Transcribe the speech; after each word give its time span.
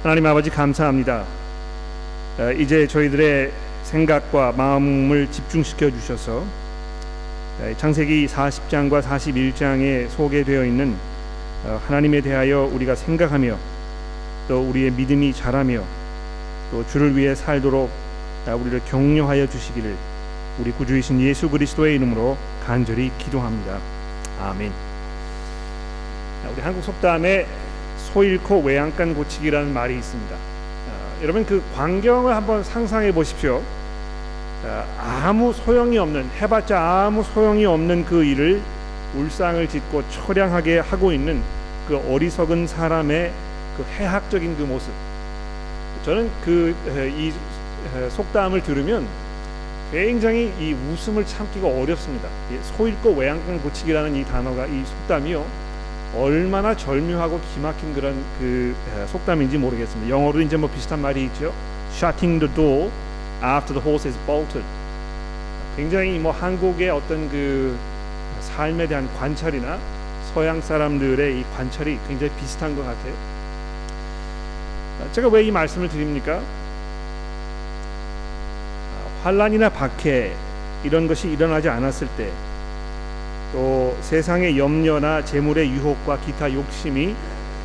하나님 0.00 0.24
아버지 0.26 0.48
감사합니다. 0.48 1.24
어, 2.38 2.52
이제 2.52 2.86
저희들의 2.86 3.50
생각과 3.82 4.52
마음을 4.52 5.28
집중시켜 5.28 5.90
주셔서 5.90 6.44
어, 7.60 7.74
창세기 7.76 8.28
40장과 8.28 9.02
41장에 9.02 10.08
소개되어 10.08 10.64
있는 10.64 10.94
어, 11.64 11.82
하나님에 11.84 12.20
대하여 12.20 12.70
우리가 12.72 12.94
생각하며 12.94 13.58
또 14.46 14.60
우리의 14.70 14.92
믿음이 14.92 15.34
자라며 15.34 15.82
또 16.70 16.86
주를 16.86 17.16
위해 17.16 17.34
살도록 17.34 17.90
우리를 18.46 18.80
격려하여 18.84 19.48
주시기를 19.48 19.96
우리 20.60 20.70
구주이신 20.70 21.20
예수 21.22 21.50
그리스도의 21.50 21.96
이름으로 21.96 22.38
간절히 22.64 23.10
기도합니다. 23.18 23.78
아멘. 24.40 24.70
우리 26.52 26.62
한국 26.62 26.84
속담에 26.84 27.46
소 28.12 28.24
잃고 28.24 28.60
외양간 28.60 29.14
고치기라는 29.14 29.72
말이 29.72 29.96
있습니다. 29.96 30.34
어, 30.34 31.18
여러분 31.22 31.44
그 31.44 31.62
광경을 31.74 32.34
한번 32.34 32.64
상상해 32.64 33.12
보십시오. 33.12 33.62
어, 34.64 34.84
아무 34.98 35.52
소용이 35.52 35.98
없는 35.98 36.30
해봤자 36.40 37.06
아무 37.06 37.22
소용이 37.22 37.64
없는 37.66 38.04
그 38.04 38.24
일을 38.24 38.60
울상을 39.14 39.68
짓고 39.68 40.02
처량하게 40.10 40.78
하고 40.80 41.12
있는 41.12 41.42
그 41.86 41.96
어리석은 41.96 42.66
사람의 42.66 43.32
그 43.76 43.84
해학적인 43.98 44.56
그 44.56 44.62
모습. 44.62 44.90
저는 46.04 46.30
그 46.44 46.74
이 47.16 47.32
속담을 48.10 48.62
들으면 48.62 49.06
굉장히 49.90 50.52
이 50.60 50.74
웃음을 50.74 51.24
참기가 51.24 51.68
어렵습니다. 51.68 52.28
소 52.62 52.86
잃고 52.86 53.12
외양간 53.12 53.62
고치기라는 53.62 54.14
이 54.16 54.24
단어가 54.24 54.66
이 54.66 54.84
속담이요. 54.84 55.67
얼마나 56.16 56.74
절묘하고 56.74 57.40
기막힌 57.54 57.94
그런 57.94 58.14
그 58.38 58.74
속담인지 59.08 59.58
모르겠습니다. 59.58 60.08
영어로 60.10 60.40
이제 60.40 60.56
뭐 60.56 60.68
비슷한 60.70 61.00
말이 61.00 61.24
있죠. 61.24 61.52
Shutting 61.92 62.40
the 62.40 62.54
door 62.54 62.90
after 63.42 63.74
the 63.74 63.82
horse 63.84 64.08
is 64.10 64.18
bolted. 64.26 64.64
굉장히 65.76 66.18
뭐 66.18 66.32
한국의 66.32 66.90
어떤 66.90 67.28
그 67.28 67.76
삶에 68.40 68.86
대한 68.86 69.08
관찰이나 69.18 69.78
서양 70.34 70.60
사람들의 70.60 71.38
이 71.40 71.44
관찰이 71.56 71.98
굉장히 72.08 72.32
비슷한 72.34 72.74
것 72.74 72.82
같아요. 72.82 73.12
제가 75.12 75.28
왜 75.28 75.44
이 75.44 75.50
말씀을 75.50 75.88
드립니까? 75.88 76.40
환란이나 79.22 79.68
박해 79.68 80.32
이런 80.84 81.06
것이 81.06 81.28
일어나지 81.28 81.68
않았을 81.68 82.08
때 82.16 82.30
또 83.52 83.96
세상의 84.02 84.58
염려나 84.58 85.24
재물의 85.24 85.70
유혹과 85.70 86.20
기타 86.20 86.52
욕심이 86.52 87.14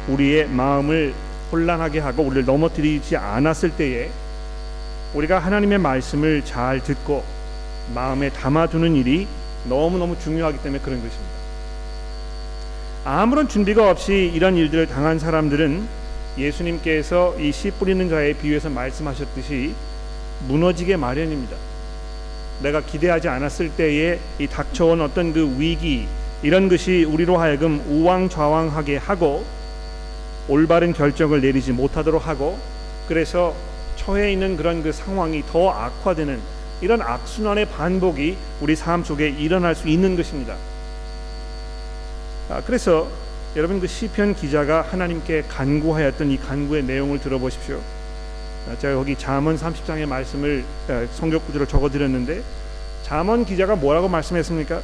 우리의 0.07 0.47
마음을 0.47 1.13
혼란하게 1.51 1.99
하고 1.99 2.23
우리를 2.23 2.45
넘어뜨리지 2.45 3.17
않았을 3.17 3.71
때에 3.71 4.09
우리가 5.13 5.39
하나님의 5.39 5.77
말씀을 5.79 6.43
잘 6.45 6.81
듣고 6.81 7.23
마음에 7.93 8.29
담아두는 8.29 8.95
일이 8.95 9.27
너무너무 9.65 10.17
중요하기 10.19 10.59
때문에 10.63 10.81
그런 10.81 10.97
것입니다. 11.01 11.33
아무런 13.05 13.47
준비가 13.49 13.89
없이 13.89 14.31
이런 14.33 14.55
일들을 14.55 14.87
당한 14.87 15.19
사람들은 15.19 15.85
예수님께서 16.37 17.35
이 17.39 17.51
씨 17.51 17.69
뿌리는 17.71 18.09
자의 18.09 18.33
비유에서 18.33 18.69
말씀하셨듯이 18.69 19.75
무너지게 20.47 20.97
마련입니다. 20.97 21.55
내가 22.63 22.81
기대하지 22.81 23.27
않았을 23.27 23.71
때에 23.71 24.19
이 24.39 24.47
닥쳐온 24.47 25.01
어떤 25.01 25.33
그 25.33 25.55
위기 25.59 26.07
이런 26.41 26.69
것이 26.69 27.03
우리로 27.03 27.37
하여금 27.37 27.83
우왕좌왕하게 27.87 28.97
하고 28.97 29.45
올바른 30.47 30.93
결정을 30.93 31.41
내리지 31.41 31.73
못하도록 31.73 32.25
하고 32.25 32.57
그래서 33.07 33.53
처해 33.97 34.31
있는 34.31 34.57
그런 34.57 34.81
그 34.81 34.91
상황이 34.91 35.43
더 35.51 35.69
악화되는 35.69 36.39
이런 36.81 37.01
악순환의 37.01 37.67
반복이 37.67 38.37
우리 38.61 38.75
삶 38.75 39.03
속에 39.03 39.29
일어날 39.29 39.75
수 39.75 39.87
있는 39.87 40.15
것입니다. 40.15 40.55
아, 42.49 42.61
그래서 42.65 43.07
여러분 43.55 43.79
그 43.79 43.87
시편 43.87 44.35
기자가 44.35 44.81
하나님께 44.81 45.43
간구하였던 45.47 46.31
이 46.31 46.37
간구의 46.37 46.83
내용을 46.83 47.19
들어보십시오. 47.19 47.79
아, 48.69 48.77
제가 48.77 48.95
거기 48.95 49.15
잠언 49.15 49.57
30장의 49.57 50.05
말씀을 50.05 50.63
아, 50.89 51.05
성격 51.13 51.45
구조를 51.45 51.67
적어 51.67 51.89
드렸는데 51.89 52.41
잠언 53.03 53.45
기자가 53.45 53.75
뭐라고 53.75 54.07
말씀했습니까? 54.07 54.81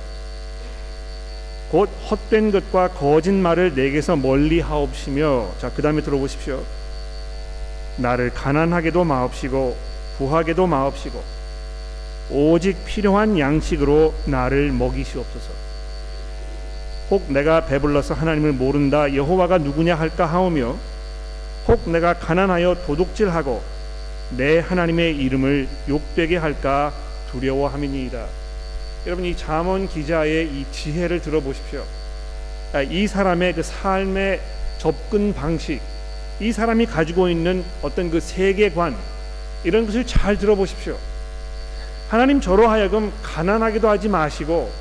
곧 1.71 1.89
헛된 2.09 2.51
것과 2.51 2.89
거짓말을 2.89 3.75
내게서 3.75 4.15
멀리 4.15 4.59
하옵시며 4.59 5.51
자 5.59 5.69
그 5.69 5.81
다음에 5.81 6.01
들어보십시오. 6.01 6.63
나를 7.97 8.31
가난하게도 8.33 9.03
마옵시고 9.03 9.77
부하게도 10.17 10.67
마옵시고 10.67 11.21
오직 12.31 12.83
필요한 12.85 13.37
양식으로 13.37 14.13
나를 14.25 14.71
먹이시옵소서. 14.71 15.51
혹 17.11 17.31
내가 17.31 17.65
배불러서 17.65 18.13
하나님을 18.13 18.53
모른다 18.53 19.13
여호와가 19.13 19.57
누구냐 19.59 19.95
할까 19.95 20.25
하오며 20.25 20.75
혹 21.67 21.89
내가 21.89 22.13
가난하여 22.13 22.83
도둑질하고 22.85 23.61
내 24.37 24.59
하나님의 24.59 25.17
이름을 25.17 25.67
욕되게 25.87 26.37
할까 26.37 26.93
두려워함이니이다. 27.31 28.25
여러분 29.05 29.25
이 29.25 29.35
잠언 29.35 29.87
기자의 29.87 30.47
이 30.47 30.65
지혜를 30.71 31.21
들어보십시오. 31.21 31.83
아, 32.73 32.81
이 32.81 33.07
사람의 33.07 33.53
그 33.53 33.63
삶의 33.63 34.39
접근 34.77 35.33
방식, 35.33 35.81
이 36.39 36.51
사람이 36.51 36.85
가지고 36.85 37.29
있는 37.29 37.63
어떤 37.81 38.11
그 38.11 38.19
세계관 38.19 38.95
이런 39.63 39.85
것을 39.85 40.05
잘 40.05 40.37
들어보십시오. 40.37 40.97
하나님 42.09 42.41
저로 42.41 42.67
하여금 42.67 43.11
가난하기도 43.21 43.89
하지 43.89 44.07
마시고 44.09 44.71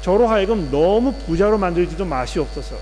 저로 0.00 0.28
하여금 0.28 0.70
너무 0.70 1.12
부자로 1.12 1.58
만들지도 1.58 2.04
마시옵소서. 2.04 2.76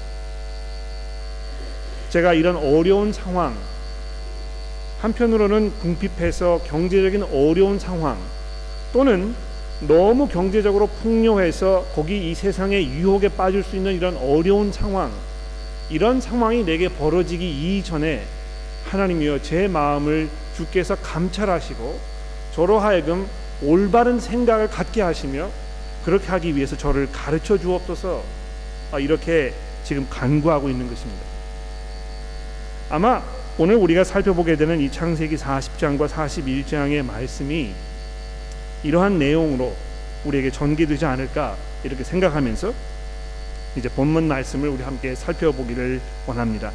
제가 2.17 2.33
이런 2.33 2.57
어려운 2.57 3.13
상황 3.13 3.55
한편으로는 5.03 5.71
궁핍해서 5.81 6.63
경제적인 6.67 7.25
어려운 7.25 7.79
상황 7.79 8.17
또는 8.91 9.35
너무 9.87 10.27
경제적으로 10.27 10.87
풍요해서 10.87 11.85
거기 11.95 12.31
이 12.31 12.35
세상의 12.35 12.87
유혹에 12.87 13.29
빠질 13.29 13.63
수 13.63 13.77
있는 13.77 13.95
이런 13.95 14.17
어려운 14.17 14.73
상황 14.73 15.13
이런 15.91 16.23
상황이 16.23 16.65
내게 16.65 16.89
벌어지기 16.89 17.77
이전에 17.77 18.25
하나님이여 18.87 19.43
제 19.43 19.69
마음을 19.69 20.31
주께서 20.57 20.97
감찰하시고 20.97 22.01
저로 22.55 22.79
하여금 22.79 23.29
올바른 23.63 24.19
생각을 24.19 24.71
갖게 24.71 25.03
하시며 25.03 25.51
그렇게 26.07 26.29
하기 26.29 26.57
위해서 26.57 26.79
저를 26.79 27.13
가르쳐 27.13 27.59
주옵소서 27.59 28.23
아, 28.93 28.99
이렇게 28.99 29.53
지금 29.85 30.07
간구하고 30.09 30.71
있는 30.71 30.89
것입니다. 30.89 31.36
아마 32.89 33.23
오늘 33.59 33.75
우리가 33.77 34.05
살펴보게 34.05 34.57
되는 34.57 34.81
이 34.81 34.91
창세기 34.91 35.37
40장과 35.37 36.09
41장의 36.09 37.05
말씀이 37.05 37.73
이러한 38.85 39.19
내용으로 39.19 39.75
우리에게 40.25 40.51
전개되지 40.51 41.05
않을까 41.05 41.57
이렇게 41.83 42.05
생각하면서 42.05 42.73
이제 43.77 43.89
본문 43.89 44.29
말씀을 44.29 44.69
우리 44.69 44.83
함께 44.83 45.15
살펴보기를 45.15 46.01
원합니다. 46.27 46.71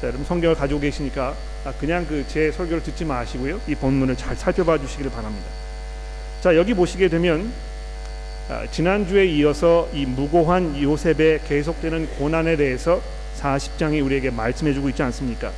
자, 0.00 0.08
여러분 0.08 0.24
성경을 0.26 0.54
가지고 0.56 0.80
계시니까 0.80 1.34
아, 1.64 1.72
그냥 1.80 2.06
그 2.06 2.24
제 2.28 2.52
설교를 2.52 2.82
듣지 2.82 3.04
마시고요. 3.04 3.60
이 3.66 3.74
본문을 3.74 4.16
잘 4.16 4.36
살펴봐 4.36 4.78
주시기를 4.78 5.10
바랍니다. 5.10 5.46
자, 6.42 6.54
여기 6.54 6.74
보시게 6.74 7.08
되면 7.08 7.50
아, 8.48 8.66
지난주에 8.70 9.24
이어서 9.26 9.88
이 9.94 10.04
무고한 10.06 10.80
요셉의 10.80 11.40
계속되는 11.48 12.10
고난에 12.18 12.56
대해서 12.56 13.00
40장이 13.40 14.04
우리에게 14.04 14.30
말씀해 14.30 14.72
주고 14.74 14.88
있지 14.88 15.02
않습니까? 15.02 15.52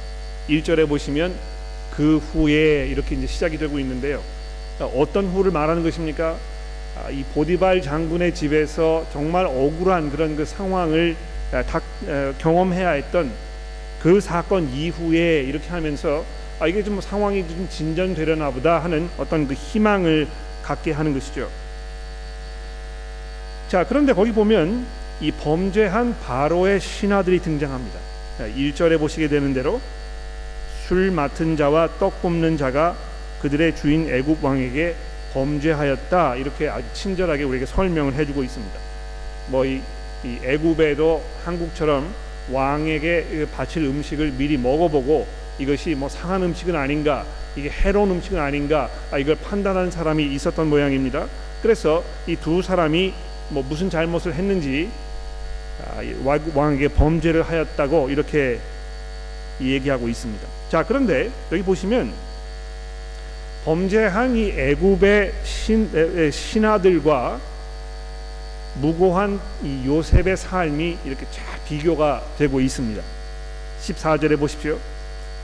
1절에 0.49 0.89
보시면 0.89 1.35
그 1.95 2.19
후에 2.19 2.87
이렇게 2.87 3.15
이제 3.15 3.27
시작이 3.27 3.59
되고 3.59 3.79
있는데요. 3.79 4.23
어떤 4.95 5.27
후를 5.27 5.51
말하는 5.51 5.83
것입니까? 5.83 6.37
아, 6.97 7.11
이 7.11 7.25
보디발 7.35 7.83
장군의 7.83 8.35
집에서 8.35 9.07
정말 9.13 9.47
억울한 9.47 10.11
그런 10.11 10.37
그 10.37 10.45
상황을 10.45 11.17
아, 11.53 11.63
다 11.63 11.81
경험해야 12.39 12.91
했던 12.91 13.31
그 14.03 14.21
사건 14.21 14.69
이후에 14.69 15.43
이렇게 15.43 15.69
하면서 15.69 16.25
아 16.61 16.67
이게 16.67 16.83
좀 16.83 17.01
상황이 17.01 17.47
좀 17.47 17.69
진전되려나 17.71 18.51
보다 18.51 18.79
하는 18.79 19.09
어떤 19.17 19.47
그 19.47 19.55
희망을 19.55 20.27
갖게 20.63 20.93
하는 20.93 21.15
것이죠. 21.15 21.49
자 23.69 23.85
그런데 23.85 24.13
거기 24.13 24.33
보면 24.33 24.87
이 25.21 25.33
범죄한 25.33 26.17
바로의 26.21 26.81
신하들이 26.81 27.41
등장합니다. 27.41 27.99
1절에 28.39 28.99
보시게 28.99 29.29
되는 29.29 29.53
대로 29.53 29.81
술 30.87 31.11
맡은 31.11 31.57
자와 31.57 31.99
떡 31.99 32.23
굽는 32.23 32.57
자가 32.57 32.97
그들의 33.43 33.77
주인 33.77 34.09
애굽 34.09 34.43
왕에게 34.43 34.95
범죄하였다 35.33 36.37
이렇게 36.37 36.69
아주 36.69 36.85
친절하게 36.95 37.43
우리에게 37.45 37.67
설명을 37.67 38.15
해주고 38.15 38.43
있습니다. 38.45 38.79
뭐이 39.49 39.83
이 40.25 40.39
애굽에도 40.45 41.23
한국처럼 41.45 42.13
왕에게 42.51 43.47
바칠 43.55 43.85
음식을 43.85 44.33
미리 44.33 44.57
먹어보고 44.57 45.27
이것이 45.59 45.95
뭐 45.95 46.09
상한 46.09 46.43
음식은 46.45 46.75
아닌가 46.75 47.25
이게 47.57 47.69
해로운 47.71 48.11
음식은 48.13 48.39
아닌가 48.39 48.89
아, 49.11 49.19
이걸 49.19 49.37
판단하는 49.37 49.91
사람이 49.91 50.25
있었던 50.35 50.69
모양입니다. 50.69 51.27
그래서 51.61 52.05
이 52.29 52.37
두 52.37 52.63
사람이 52.63 53.13
뭐 53.51 53.65
무슨 53.69 53.91
잘못을 53.91 54.35
했는지 54.35 54.89
아, 54.91 55.08
왕에게 56.55 56.89
범죄를 56.89 57.43
하였다고 57.43 58.11
이렇게 58.11 58.59
얘기하고 59.61 60.09
있습니다. 60.09 60.47
자 60.69 60.85
그런데 60.87 61.31
여기 61.51 61.63
보시면 61.63 62.13
범죄한 63.65 64.37
이 64.37 64.51
애굽의 64.51 65.33
신, 65.45 66.31
신하들과 66.31 67.41
무고한 68.81 69.41
이 69.63 69.85
요셉의 69.87 70.37
삶이 70.37 70.99
이렇게 71.05 71.27
쫙 71.31 71.65
비교가 71.67 72.23
되고 72.39 72.61
있습니다. 72.61 73.03
14절에 73.83 74.39
보십시오. 74.39 74.79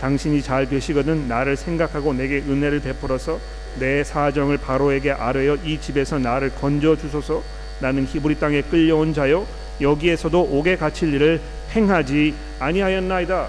당신이 0.00 0.42
잘 0.42 0.69
되시거든 0.69 1.28
나를 1.28 1.56
생각하고 1.56 2.12
내게 2.12 2.38
은혜를 2.38 2.81
베풀어서 2.81 3.38
내 3.78 4.04
사정을 4.04 4.58
바로에게 4.58 5.12
아뢰어 5.12 5.56
이 5.64 5.81
집에서 5.81 6.19
나를 6.19 6.50
건져 6.54 6.96
주소서 6.96 7.42
나는 7.81 8.06
히브리 8.06 8.38
땅에 8.38 8.62
끌려온 8.62 9.14
자요 9.14 9.46
여기에서도 9.80 10.40
옥에 10.42 10.76
갇힐 10.76 11.12
일을 11.14 11.40
행하지 11.74 12.34
아니하였나이다. 12.60 13.48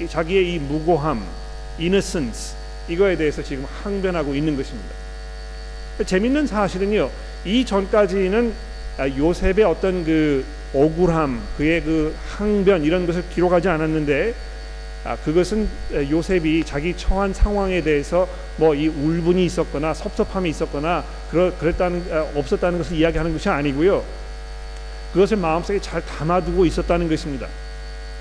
이 0.00 0.06
자기의 0.08 0.54
이 0.54 0.58
무고함, 0.58 1.22
innocence 1.78 2.54
이거에 2.88 3.16
대해서 3.16 3.42
지금 3.42 3.66
항변하고 3.82 4.34
있는 4.34 4.56
것입니다. 4.56 4.90
재밌는 6.04 6.46
사실은요. 6.46 7.10
이 7.44 7.64
전까지는 7.64 8.52
요셉의 9.16 9.64
어떤 9.64 10.04
그 10.04 10.44
억울함, 10.74 11.40
그의 11.56 11.82
그 11.82 12.14
항변 12.28 12.84
이런 12.84 13.06
것을 13.06 13.24
기록하지 13.30 13.68
않았는데 13.68 14.34
아, 15.04 15.16
그것은 15.16 15.68
요셉이 16.10 16.64
자기 16.64 16.96
처한 16.96 17.32
상황에 17.32 17.80
대해서 17.80 18.28
뭐 18.56 18.74
이 18.74 18.88
울분이 18.88 19.44
있었거나 19.44 19.94
섭섭함이 19.94 20.50
있었거나 20.50 21.04
그랬다는 21.30 22.04
없었다는 22.34 22.78
것을 22.78 22.96
이야기하는 22.96 23.32
것이 23.32 23.48
아니고요. 23.48 24.02
그것을 25.12 25.36
마음속에 25.38 25.80
잘 25.80 26.04
담아두고 26.04 26.66
있었다는 26.66 27.08
것입니다. 27.08 27.46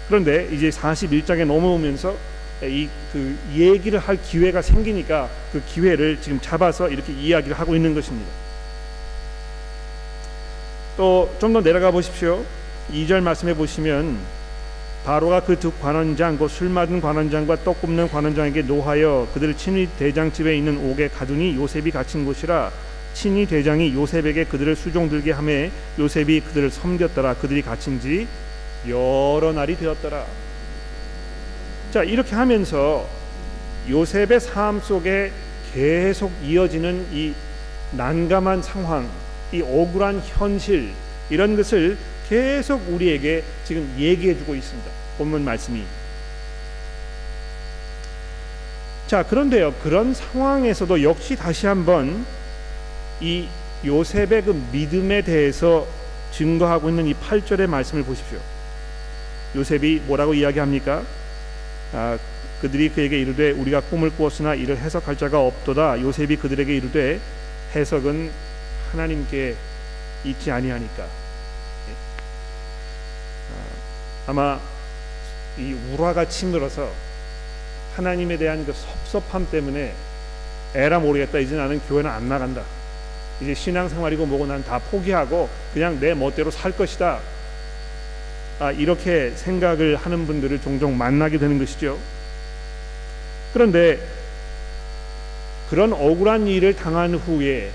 그런데 0.07 0.47
이제 0.51 0.69
41장에 0.69 1.45
넘어오면서 1.45 2.15
이 2.63 2.87
그 3.11 3.37
얘기를 3.53 3.99
할 3.99 4.17
기회가 4.21 4.61
생기니까 4.61 5.29
그 5.53 5.61
기회를 5.65 6.19
지금 6.21 6.39
잡아서 6.41 6.89
이렇게 6.89 7.13
이야기를 7.13 7.57
하고 7.57 7.75
있는 7.75 7.93
것입니다. 7.95 8.29
또 10.97 11.29
좀 11.39 11.53
더 11.53 11.61
내려가 11.61 11.91
보십시오. 11.91 12.43
2절 12.93 13.21
말씀해 13.21 13.53
보시면 13.55 14.17
바로가 15.05 15.41
그 15.41 15.55
두 15.59 15.71
관원장 15.81 16.37
곧 16.37 16.49
술 16.49 16.69
맞은 16.69 17.01
관원장과 17.01 17.63
떡 17.63 17.81
굽는 17.81 18.09
관원장에게 18.09 18.63
노하여 18.63 19.27
그들을 19.33 19.55
친히 19.57 19.87
대장집에 19.99 20.55
있는 20.57 20.77
옥에 20.77 21.07
가두니 21.09 21.55
요셉이 21.55 21.91
갇힌 21.91 22.25
곳이라 22.25 22.71
친히 23.15 23.47
대장이 23.47 23.95
요셉에게 23.95 24.43
그들을 24.43 24.75
수종들게 24.75 25.31
하매 25.31 25.71
요셉이 25.97 26.41
그들을 26.41 26.69
섬겼더라 26.69 27.33
그들이 27.35 27.63
갇힌 27.63 27.99
지 27.99 28.27
여러 28.87 29.51
날이 29.51 29.75
되었더라 29.75 30.23
자 31.91 32.03
이렇게 32.03 32.35
하면서 32.35 33.07
요셉의 33.89 34.39
삶 34.39 34.79
속에 34.79 35.31
계속 35.73 36.31
이어지는 36.43 37.07
이 37.11 37.33
난감한 37.93 38.61
상황 38.61 39.09
이 39.51 39.61
억울한 39.61 40.21
현실 40.23 40.91
이런 41.29 41.55
것을 41.55 41.97
계속 42.27 42.81
우리에게 42.89 43.43
지금 43.63 43.93
얘기해 43.97 44.37
주고 44.37 44.55
있습니다. 44.55 44.89
본문 45.17 45.43
말씀이. 45.43 45.83
자, 49.07 49.23
그런데요. 49.23 49.73
그런 49.83 50.13
상황에서도 50.13 51.03
역시 51.03 51.35
다시 51.35 51.67
한번 51.67 52.25
이 53.21 53.47
요셉의 53.85 54.43
그 54.43 54.67
믿음에 54.71 55.21
대해서 55.21 55.87
증거하고 56.31 56.89
있는 56.89 57.05
이 57.05 57.13
8절의 57.13 57.67
말씀을 57.67 58.03
보십시오. 58.03 58.39
요셉이 59.55 60.01
뭐라고 60.05 60.33
이야기합니까? 60.33 61.03
아, 61.93 62.17
그들이 62.61 62.89
그에게 62.89 63.19
이르되 63.19 63.51
우리가 63.51 63.81
꿈을 63.81 64.09
꾸었으나 64.09 64.55
이를 64.55 64.77
해석할 64.77 65.17
자가 65.17 65.39
없도다. 65.39 66.01
요셉이 66.01 66.37
그들에게 66.37 66.75
이르되 66.75 67.19
해석은 67.75 68.31
하나님께 68.91 69.55
있지 70.25 70.51
아니하니까. 70.51 71.05
아마 74.27 74.59
이 75.57 75.73
우라가 75.93 76.27
치밀어서 76.27 76.89
하나님에 77.95 78.37
대한 78.37 78.65
그 78.65 78.73
섭섭함 78.73 79.47
때문에 79.51 79.93
에라 80.73 80.99
모르겠다 80.99 81.37
이제 81.39 81.55
나는 81.55 81.79
교회는 81.87 82.09
안 82.09 82.27
나간다 82.27 82.63
이제 83.41 83.53
신앙생활이고 83.53 84.25
뭐고 84.25 84.45
난 84.47 84.63
다 84.63 84.79
포기하고 84.79 85.49
그냥 85.73 85.99
내 85.99 86.13
멋대로 86.13 86.49
살 86.51 86.71
것이다 86.71 87.19
아, 88.59 88.71
이렇게 88.71 89.31
생각을 89.35 89.97
하는 89.97 90.25
분들을 90.25 90.61
종종 90.61 90.97
만나게 90.97 91.37
되는 91.37 91.59
것이죠 91.59 91.97
그런데 93.53 93.99
그런 95.69 95.91
억울한 95.93 96.47
일을 96.47 96.75
당한 96.75 97.15
후에 97.15 97.71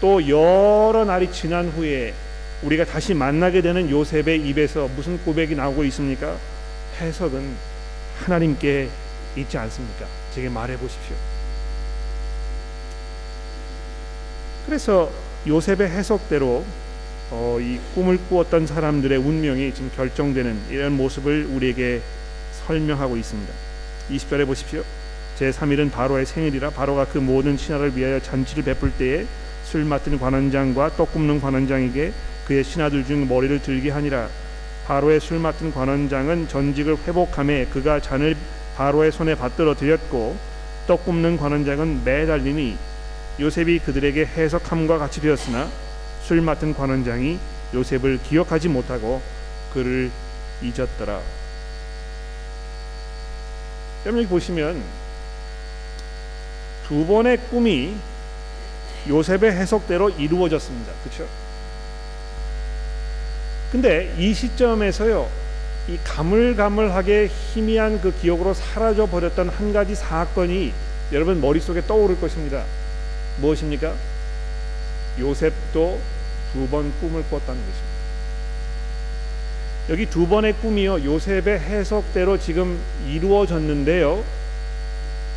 또 0.00 0.26
여러 0.28 1.04
날이 1.04 1.30
지난 1.32 1.68
후에 1.68 2.14
우리가 2.62 2.84
다시 2.84 3.12
만나게 3.14 3.60
되는 3.60 3.90
요셉의 3.90 4.40
입에서 4.48 4.88
무슨 4.96 5.22
고백이 5.24 5.54
나오고 5.54 5.84
있습니까? 5.84 6.36
해석은 7.00 7.54
하나님께 8.24 8.88
있지 9.36 9.58
않습니까? 9.58 10.06
제게 10.34 10.48
말해 10.48 10.76
보십시오. 10.76 11.33
그래서 14.66 15.10
요셉의 15.46 15.90
해석대로 15.90 16.64
어, 17.30 17.58
이 17.60 17.78
꿈을 17.94 18.18
꾸었던 18.28 18.66
사람들의 18.66 19.18
운명이 19.18 19.74
지금 19.74 19.90
결정되는 19.94 20.56
이런 20.70 20.92
모습을 20.92 21.46
우리에게 21.52 22.00
설명하고 22.66 23.16
있습니다. 23.16 23.52
20절에 24.10 24.46
보십시오. 24.46 24.82
제 25.36 25.50
3일은 25.50 25.90
바로의 25.90 26.26
생일이라 26.26 26.70
바로가 26.70 27.06
그 27.06 27.18
모든 27.18 27.56
신하를 27.56 27.96
위하여 27.96 28.20
잔치를 28.20 28.62
베풀 28.64 28.92
때에 28.92 29.26
술 29.64 29.84
맡은 29.84 30.18
관원장과 30.18 30.90
떡 30.90 31.12
굽는 31.12 31.40
관원장에게 31.40 32.12
그의 32.46 32.62
신하들 32.62 33.04
중 33.04 33.26
머리를 33.26 33.60
들게 33.62 33.90
하니라 33.90 34.28
바로의 34.86 35.18
술 35.18 35.38
맡은 35.38 35.72
관원장은 35.72 36.48
전직을 36.48 36.98
회복함에 37.06 37.66
그가 37.66 38.00
잔을 38.00 38.36
바로의 38.76 39.10
손에 39.10 39.34
받들어 39.34 39.74
드렸고 39.74 40.36
떡 40.86 41.04
굽는 41.04 41.38
관원장은 41.38 42.04
매달리니 42.04 42.76
요셉이 43.40 43.80
그들에게 43.80 44.24
해석함과 44.26 44.98
같이 44.98 45.20
되었으나 45.20 45.68
술 46.22 46.40
맡은 46.40 46.74
관원장이 46.74 47.38
요셉을 47.74 48.20
기억하지 48.22 48.68
못하고 48.68 49.20
그를 49.72 50.10
잊었더라. 50.62 51.20
여러분 54.06 54.28
보시면 54.28 54.82
두 56.86 57.06
번의 57.06 57.38
꿈이 57.50 57.94
요셉의 59.08 59.52
해석대로 59.52 60.10
이루어졌습니다. 60.10 60.92
그렇죠? 61.02 61.26
근데 63.72 64.14
이 64.18 64.32
시점에서요. 64.32 65.28
이 65.88 65.98
가물가물하게 66.04 67.26
희미한 67.26 68.00
그 68.00 68.16
기억으로 68.20 68.54
사라져 68.54 69.06
버렸던 69.06 69.48
한 69.48 69.72
가지 69.72 69.94
사건이 69.94 70.72
여러분 71.12 71.40
머릿속에 71.40 71.82
떠오를 71.82 72.20
것입니다. 72.20 72.64
무엇입니까? 73.38 73.94
요셉도 75.18 76.00
두 76.52 76.68
번 76.68 76.92
꿈을 77.00 77.22
꿨다는 77.30 77.60
것입니다. 77.60 77.94
여기 79.90 80.06
두 80.06 80.26
번의 80.28 80.54
꿈이요. 80.54 81.04
요셉의 81.04 81.58
해석대로 81.60 82.38
지금 82.38 82.78
이루어졌는데요. 83.08 84.22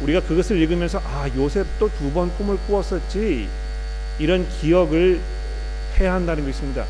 우리가 0.02 0.22
그것을 0.22 0.58
읽으면서 0.62 1.02
아, 1.04 1.28
요셉도 1.36 1.90
두 1.98 2.12
번 2.14 2.36
꿈을 2.38 2.58
꾸었었지. 2.68 3.50
이런 4.20 4.48
기억을 4.50 5.20
해야 6.00 6.14
한다는 6.14 6.46
것입니다. 6.46 6.86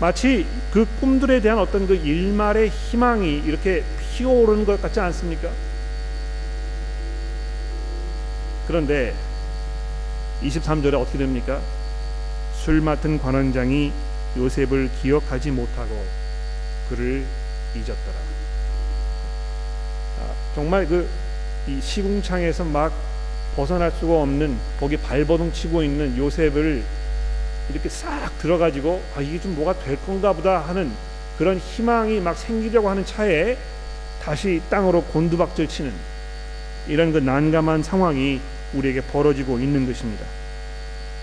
마치 0.00 0.46
그 0.72 0.86
꿈들에 1.00 1.40
대한 1.40 1.58
어떤 1.58 1.86
그 1.86 1.94
일말의 1.94 2.68
희망이 2.68 3.42
이렇게 3.46 3.84
피어오르는 4.16 4.64
것 4.64 4.80
같지 4.82 5.00
않습니까? 5.00 5.48
그런데 8.66 9.14
23절에 10.42 11.00
어떻게 11.00 11.18
됩니까? 11.18 11.60
술 12.54 12.80
맡은 12.80 13.20
관원장이 13.20 13.92
요셉을 14.36 14.90
기억하지 15.00 15.50
못하고 15.50 16.04
그를 16.88 17.24
잊었더라. 17.74 18.16
아, 20.20 20.34
정말 20.54 20.86
그이 20.86 21.80
시궁창에서 21.80 22.64
막 22.64 22.92
벗어날 23.56 23.90
수가 23.92 24.22
없는 24.22 24.56
거기 24.80 24.96
발버둥 24.96 25.52
치고 25.52 25.82
있는 25.82 26.16
요셉을 26.16 26.82
이렇게 27.70 27.88
싹 27.88 28.30
들어가지고 28.38 29.02
아 29.16 29.20
이게 29.20 29.40
좀 29.40 29.54
뭐가 29.54 29.78
될 29.84 29.96
건가 30.04 30.32
보다 30.32 30.60
하는 30.60 30.90
그런 31.38 31.58
희망이 31.58 32.20
막 32.20 32.36
생기려고 32.36 32.88
하는 32.88 33.04
차에 33.04 33.56
다시 34.22 34.62
땅으로 34.70 35.02
곤두박질 35.04 35.68
치는 35.68 35.92
이런 36.88 37.12
그 37.12 37.18
난감한 37.18 37.82
상황이 37.82 38.40
우리에게 38.74 39.00
벌어지고 39.02 39.58
있는 39.58 39.86
것입니다. 39.86 40.24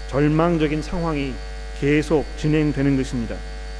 절망적인 0.10 0.82
상황이 0.82 1.34
계속 1.80 2.26
진행되는 2.38 2.98
것입니다. 2.98 3.36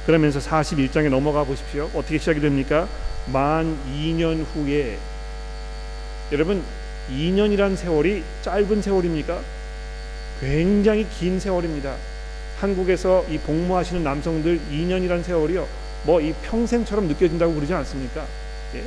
그러면서 0.06 0.38
41장에 0.38 1.08
넘어가 1.08 1.44
보십시오. 1.44 1.90
어떻게 1.94 2.18
시작이 2.18 2.40
됩니까? 2.40 2.88
만 3.32 3.76
2년 3.94 4.44
후에 4.54 4.98
여러분 6.32 6.62
2년이란 7.10 7.76
세월이 7.76 8.22
짧은 8.42 8.82
세월입니까? 8.82 9.40
굉장히 10.40 11.06
긴 11.18 11.38
세월입니다. 11.38 11.96
한국에서 12.60 13.24
이 13.28 13.38
복무하시는 13.38 14.02
남성들 14.02 14.60
2년이란 14.70 15.22
세월이요. 15.22 15.66
뭐 16.04 16.20
이 16.20 16.32
평생처럼 16.42 17.08
느껴진다고 17.08 17.54
그러지 17.54 17.74
않습니까? 17.74 18.24
예? 18.74 18.84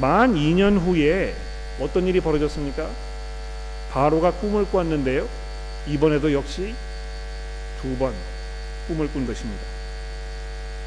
만 0.00 0.34
2년 0.34 0.78
후에 0.80 1.34
어떤 1.80 2.06
일이 2.06 2.20
벌어졌습니까? 2.20 2.88
바로가 3.90 4.32
꿈을 4.32 4.64
꿨는데요. 4.66 5.28
이번에도 5.86 6.32
역시 6.32 6.74
두 7.82 7.96
번 7.98 8.12
꿈을 8.88 9.08
꾼 9.08 9.26
것입니다. 9.26 9.60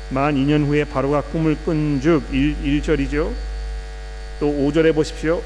만 0.09 0.35
2년 0.35 0.65
후에 0.65 0.85
바로가 0.85 1.21
꿈을 1.21 1.55
꾼즉 1.57 2.23
1, 2.31 2.81
절이죠 2.81 3.33
또 4.39 4.47
5절에 4.47 4.93
보십시오. 4.93 5.41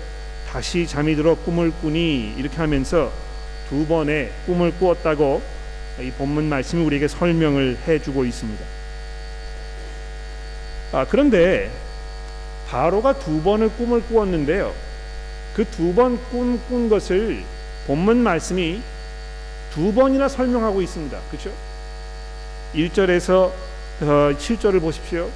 다시 0.49 0.87
잠이 0.87 1.15
들어 1.15 1.35
꿈을 1.35 1.71
꾸니 1.71 2.33
이렇게 2.37 2.57
하면서 2.57 3.11
두 3.69 3.85
번의 3.85 4.31
꿈을 4.45 4.71
꾸었다고 4.79 5.41
이 6.01 6.11
본문 6.11 6.49
말씀이 6.49 6.83
우리에게 6.83 7.07
설명을 7.07 7.77
해주고 7.87 8.25
있습니다. 8.25 8.65
아, 10.91 11.05
그런데 11.07 11.69
바로가 12.69 13.17
두 13.19 13.41
번을 13.41 13.69
꿈을 13.77 14.01
꾸었는데요. 14.03 14.73
그 15.55 15.65
두 15.65 15.93
번 15.93 16.17
꿈 16.31 16.59
꾼 16.69 16.87
것을 16.89 17.43
본문 17.87 18.17
말씀이 18.17 18.81
두 19.73 19.93
번이나 19.93 20.27
설명하고 20.29 20.81
있습니다. 20.81 21.17
그렇죠? 21.31 21.51
1절에서 22.75 23.51
7절을 24.01 24.77
어, 24.77 24.79
보십시오. 24.79 25.29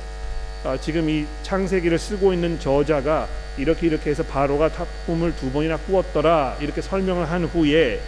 아, 0.64 0.78
지금 0.80 1.10
이 1.10 1.26
창세기를 1.42 1.98
쓰고 2.00 2.32
있는 2.34 2.60
저자가 2.60 3.28
이렇게 3.58 3.88
이렇게 3.88 4.12
해서 4.12 4.24
바로가 4.24 4.70
꿈을 5.06 5.36
두 5.36 5.52
번이나 5.52 5.78
꾸었더라 5.78 6.58
이렇게 6.62 6.82
설명을 6.82 7.30
한 7.30 7.44
후에 7.44 8.00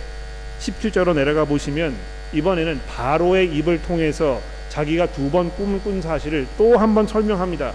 17절로 0.59 1.13
내려가 1.13 1.43
보시면 1.45 1.95
이번에는 2.33 2.81
바로의 2.87 3.53
입을 3.55 3.81
통해서 3.81 4.39
자기가 4.69 5.07
두 5.07 5.29
번 5.31 5.51
꿈을 5.55 5.79
꾼 5.81 6.01
사실을 6.01 6.47
또 6.57 6.77
한 6.77 6.93
번 6.95 7.07
설명합니다. 7.07 7.73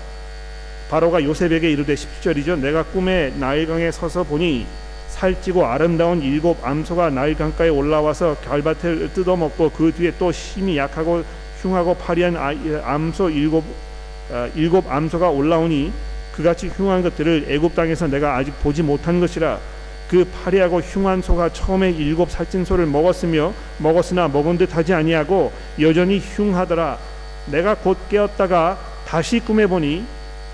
바로가 0.90 1.23
요셉에게 1.23 1.70
이르되 1.70 1.94
17절이죠. 1.94 2.59
내가 2.59 2.82
꿈에 2.82 3.32
나일강에 3.38 3.92
서서 3.92 4.25
보니 4.25 4.66
살찌고 5.09 5.64
아름다운 5.64 6.20
일곱 6.20 6.66
암소가 6.66 7.11
나일 7.11 7.37
강가에 7.37 7.68
올라와서 7.68 8.37
결밭을 8.44 9.12
뜯어먹고 9.14 9.70
그 9.70 9.92
뒤에 9.92 10.12
또 10.18 10.32
힘이 10.32 10.78
약하고 10.78 11.23
흉하고 11.62 11.94
파리한 11.94 12.37
암소 12.82 13.30
일곱 13.30 13.64
어, 14.30 14.49
일곱 14.56 14.90
암소가 14.90 15.30
올라오니 15.30 15.92
그같이 16.32 16.68
흉한 16.68 17.02
것들을 17.02 17.47
애굽 17.49 17.75
땅에서 17.75 18.09
내가 18.09 18.37
아직 18.37 18.52
보지 18.61 18.82
못한 18.82 19.20
것이라 19.20 19.59
그 20.09 20.25
파리하고 20.25 20.80
흉한 20.80 21.23
소가 21.23 21.50
처음에 21.50 21.90
일곱 21.90 22.30
살찐 22.30 22.64
소를 22.64 22.87
먹었으며 22.87 23.52
먹었으나 23.78 24.26
먹은 24.26 24.59
듯 24.59 24.75
하지 24.75 24.92
아니하고 24.94 25.52
여전히 25.80 26.18
흉하더라 26.18 26.99
내가 27.47 27.75
곧 27.75 27.97
깨었다가 28.09 28.78
다시 29.06 29.38
꿈에 29.40 29.66
보니 29.66 30.04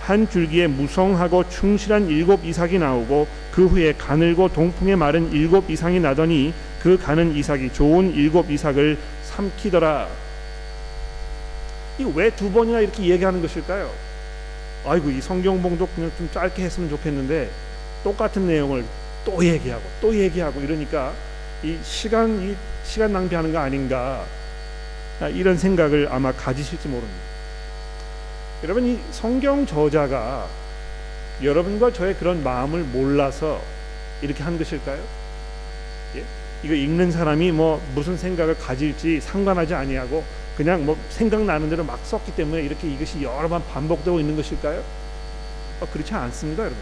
한 0.07 0.31
줄기에 0.31 0.69
무성하고 0.69 1.49
충실한 1.49 2.07
일곱 2.09 2.45
이삭이 2.45 2.79
나오고 2.79 3.27
그 3.51 3.67
후에 3.67 3.93
가늘고 3.95 4.53
동풍에 4.53 4.95
마른 4.95 5.33
일곱 5.33 5.69
이상이 5.69 5.99
나더니 5.99 6.55
그 6.81 6.97
가는 6.97 7.35
이삭이 7.35 7.73
좋은 7.73 8.15
일곱 8.15 8.49
이삭을 8.49 8.97
삼키더라. 9.25 10.07
이 11.99 12.05
왜 12.05 12.31
두 12.31 12.53
번이나 12.53 12.81
이렇게 12.83 13.03
얘기하는 13.03 13.43
것일까요? 13.43 13.91
아이고 14.87 15.11
이 15.11 15.21
성경 15.21 15.61
봉독 15.61 15.93
그냥 15.97 16.13
좀 16.17 16.31
짧게 16.33 16.63
했으면 16.63 16.89
좋겠는데 16.89 17.51
똑같은 18.05 18.47
내용을 18.47 18.85
또 19.25 19.45
얘기하고 19.45 19.83
또 20.01 20.15
얘기하고 20.15 20.61
이러니까 20.61 21.13
이 21.65 21.77
시간 21.83 22.41
이 22.43 22.55
시간 22.85 23.13
낭비하는 23.13 23.53
거 23.53 23.59
아닌가 23.59 24.25
이런 25.33 25.59
생각을 25.59 26.07
아마 26.13 26.31
가지실지 26.31 26.87
모릅니다. 26.87 27.26
여러분 28.67 28.85
이 28.85 28.99
성경 29.13 29.65
저자가 29.65 30.49
여러분과 31.41 31.93
저의 31.93 32.17
그런 32.17 32.43
마음을 32.43 32.83
몰라서 32.83 33.63
이렇게 34.21 34.43
한 34.43 34.59
것일까요? 34.59 35.01
예? 36.17 36.25
이거 36.65 36.75
읽는 36.75 37.13
사람이 37.13 37.53
뭐 37.53 37.81
무슨 37.95 38.17
생각을 38.17 38.59
가질지 38.59 39.21
상관하지 39.21 39.73
아니하고 39.73 40.25
그냥 40.57 40.85
뭐 40.85 40.99
생각나는 41.11 41.71
대로 41.71 41.85
막 41.85 42.01
썼기 42.05 42.35
때문에 42.35 42.63
이렇게 42.63 42.91
이것이 42.91 43.23
여러 43.23 43.49
번 43.49 43.65
반복되고 43.69 44.19
있는 44.19 44.35
것일까요? 44.35 44.83
어, 45.81 45.87
그렇지 45.93 46.13
않습니다, 46.13 46.65
여러분. 46.65 46.79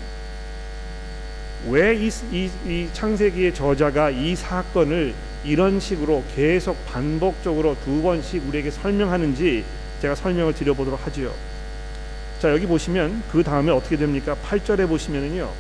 왜이 1.69 2.89
창세기의 2.95 3.55
저자가 3.55 4.09
이 4.09 4.35
사건을 4.35 5.13
이런 5.45 5.79
식으로 5.81 6.25
계속 6.35 6.83
반복적으로 6.87 7.77
두 7.85 8.01
번씩 8.01 8.49
우리에게 8.49 8.71
설명하는지 8.71 9.67
제가 10.01 10.15
설명을 10.15 10.55
드려보도록 10.55 11.07
하지요. 11.07 11.54
자 12.41 12.51
여기 12.53 12.67
보시면 12.67 13.23
그 13.33 13.43
다음에 13.43 13.73
어떻게 13.73 13.97
됩니까? 13.97 14.37
8절에 14.49 14.89
보시면은요. 14.89 15.51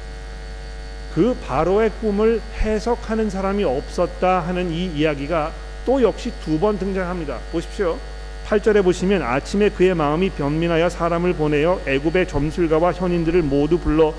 그 1.14 1.36
바로의 1.46 1.90
꿈을 2.00 2.40
해석하는 2.60 3.30
사람이 3.30 3.62
없었다 3.64 4.40
하는 4.40 4.70
이 4.70 4.86
이야기가 4.86 5.52
또 5.86 6.02
역시 6.02 6.32
두 6.44 6.58
번 6.58 6.78
등장합니다. 6.78 7.38
보십시오. 7.52 7.98
8절에 8.46 8.82
보시면 8.82 9.22
아침에 9.22 9.70
그의 9.70 9.94
마음이 9.94 10.30
변민하여 10.30 10.88
사람을 10.90 11.34
보내어 11.34 11.80
애굽의 11.86 12.28
점술가와 12.28 12.92
현인들을 12.92 13.42
모두 13.42 13.78
불러 13.78 14.12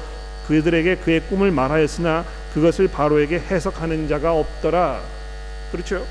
그들에게 0.47 0.95
그의 0.97 1.21
꿈을 1.21 1.51
말하였으나 1.51 2.25
그것을 2.53 2.87
바로에게 2.87 3.39
해석하는 3.51 4.07
자가 4.07 4.33
없더라. 4.33 5.01
그렇죠? 5.71 6.05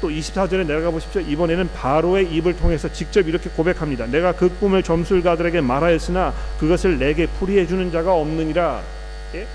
또 0.00 0.08
24절에 0.08 0.66
내려가 0.66 0.90
보십시오. 0.90 1.20
이번에는 1.20 1.68
바로의 1.74 2.26
입을 2.34 2.56
통해서 2.56 2.90
직접 2.92 3.26
이렇게 3.28 3.50
고백합니다. 3.50 4.06
내가 4.06 4.32
그 4.32 4.48
꿈을 4.58 4.82
점술가들에게 4.82 5.60
말하였으나 5.60 6.32
그것을 6.58 6.98
내게 6.98 7.26
풀이해 7.26 7.66
주는 7.66 7.90
자가 7.92 8.14
없느니라. 8.14 8.82
예? 9.34 9.46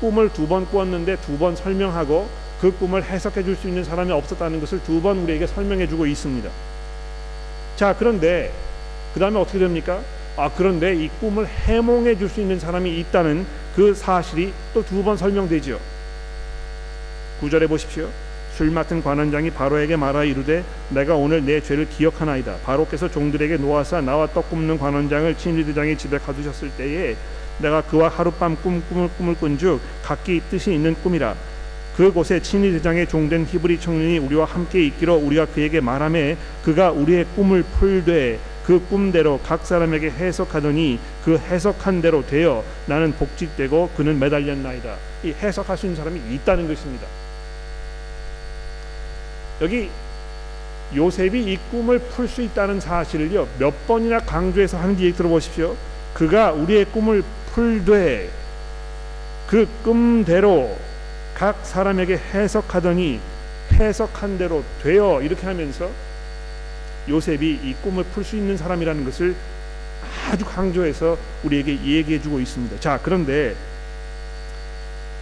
꿈을 0.00 0.32
두 0.32 0.46
번 0.48 0.66
꾸었는데 0.66 1.16
두 1.16 1.38
번 1.38 1.54
설명하고 1.56 2.28
그 2.60 2.72
꿈을 2.76 3.04
해석해 3.04 3.42
줄 3.44 3.56
수 3.56 3.68
있는 3.68 3.84
사람이 3.84 4.10
없었다는 4.10 4.60
것을 4.60 4.82
두 4.82 5.00
번 5.00 5.18
우리에게 5.18 5.46
설명해 5.46 5.86
주고 5.88 6.06
있습니다. 6.06 6.50
자, 7.76 7.94
그런데 7.98 8.52
그 9.14 9.20
다음에 9.20 9.38
어떻게 9.38 9.58
됩니까? 9.58 10.00
아, 10.36 10.50
그런데 10.56 10.94
이 10.96 11.08
꿈을 11.20 11.46
해몽해 11.46 12.18
줄 12.18 12.28
수 12.28 12.40
있는 12.40 12.58
사람이 12.58 12.98
있다는 13.00 13.46
그 13.76 13.94
사실이 13.94 14.52
또 14.74 14.82
두 14.82 15.04
번 15.04 15.16
설명되지요. 15.16 15.78
구절에 17.40 17.66
보십시오. 17.68 18.08
술 18.54 18.70
맡은 18.70 19.02
관원장이 19.02 19.50
바로에게 19.50 19.96
말하 19.96 20.22
이르되 20.22 20.62
내가 20.90 21.16
오늘 21.16 21.44
내 21.44 21.60
죄를 21.60 21.88
기억하나이다. 21.88 22.58
바로께서 22.64 23.10
종들에게 23.10 23.56
놓아서 23.56 24.00
나와 24.00 24.28
떡 24.28 24.48
굽는 24.48 24.78
관원장을 24.78 25.36
친리대장의 25.36 25.98
집에 25.98 26.18
가두셨을 26.18 26.70
때에 26.78 27.16
내가 27.58 27.82
그와 27.82 28.08
하룻밤 28.08 28.56
꿈 28.62 28.80
꿈을 28.88 29.08
꿈을 29.18 29.34
꾼즉 29.34 29.80
각기 30.04 30.40
뜻이 30.50 30.72
있는 30.72 30.94
꿈이라. 30.94 31.34
그곳에 31.96 32.40
친리대장의 32.40 33.08
종된 33.08 33.44
히브리 33.46 33.80
청년이 33.80 34.18
우리와 34.18 34.44
함께 34.44 34.84
있기로 34.86 35.16
우리가 35.16 35.46
그에게 35.46 35.80
말하매 35.80 36.36
그가 36.64 36.92
우리의 36.92 37.24
꿈을 37.34 37.64
풀되 37.64 38.38
그 38.64 38.80
꿈대로 38.88 39.40
각 39.44 39.66
사람에게 39.66 40.10
해석하더니 40.10 41.00
그 41.24 41.38
해석한 41.38 42.02
대로 42.02 42.24
되어 42.24 42.62
나는 42.86 43.12
복직되고 43.12 43.90
그는 43.96 44.20
매달렸나이다. 44.20 44.94
이 45.24 45.32
해석할 45.32 45.76
수 45.76 45.86
있는 45.86 45.96
사람이 45.96 46.20
있다는 46.34 46.68
것입니다. 46.68 47.06
여기 49.60 49.90
요셉이 50.94 51.52
이 51.52 51.58
꿈을 51.70 51.98
풀 51.98 52.28
수 52.28 52.42
있다는 52.42 52.80
사실을요 52.80 53.48
몇 53.58 53.86
번이나 53.86 54.18
강조해서 54.20 54.78
하는지 54.78 55.12
들어보십시오. 55.12 55.76
그가 56.12 56.52
우리의 56.52 56.84
꿈을 56.86 57.22
풀되 57.52 58.30
그 59.46 59.68
꿈대로 59.82 60.76
각 61.34 61.64
사람에게 61.64 62.16
해석하더니 62.16 63.20
해석한 63.72 64.38
대로 64.38 64.62
되어 64.82 65.20
이렇게 65.22 65.46
하면서 65.46 65.90
요셉이 67.08 67.60
이 67.62 67.74
꿈을 67.82 68.04
풀 68.04 68.24
수 68.24 68.36
있는 68.36 68.56
사람이라는 68.56 69.04
것을 69.04 69.34
아주 70.30 70.44
강조해서 70.44 71.18
우리에게 71.42 71.72
얘기해 71.72 72.22
주고 72.22 72.40
있습니다. 72.40 72.78
자, 72.80 72.98
그런데 73.02 73.54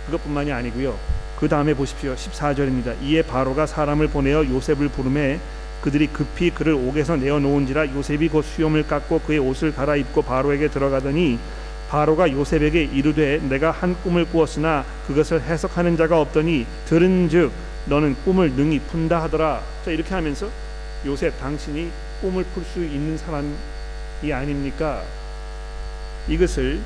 그것뿐만이 0.07 0.53
아니고요. 0.53 0.99
그 1.42 1.49
다음에 1.49 1.75
보십시오. 1.75 2.14
14절입니다. 2.14 3.02
이에 3.02 3.22
바로가 3.22 3.66
사람을 3.66 4.06
보내어 4.06 4.46
요셉을 4.46 4.90
부름에 4.90 5.40
그들이 5.80 6.06
급히 6.06 6.50
그를 6.50 6.72
옥에서 6.72 7.16
내어 7.16 7.40
놓은지라 7.40 7.92
요셉이 7.96 8.28
곧 8.28 8.42
수염을 8.42 8.87
깎고 8.87 9.22
그의 9.22 9.40
옷을 9.40 9.75
갈아입고 9.75 10.22
바로에게 10.22 10.68
들어가더니 10.68 11.40
바로가 11.88 12.30
요셉에게 12.30 12.84
이르되 12.84 13.40
내가 13.49 13.72
한 13.72 14.00
꿈을 14.04 14.25
꾸었으나 14.26 14.84
그것을 15.08 15.42
해석하는 15.42 15.96
자가 15.96 16.20
없더니 16.20 16.64
들은즉 16.87 17.50
너는 17.87 18.14
꿈을 18.25 18.52
능히 18.52 18.78
푼다 18.78 19.20
하더라. 19.25 19.62
자 19.84 19.90
이렇게 19.90 20.14
하면서 20.14 20.49
요셉 21.04 21.37
당신이 21.40 21.90
꿈을 22.20 22.44
풀 22.54 22.62
수 22.64 22.78
있는 22.78 23.18
사람이 23.18 24.32
아닙니까? 24.32 25.02
이것을 26.28 26.78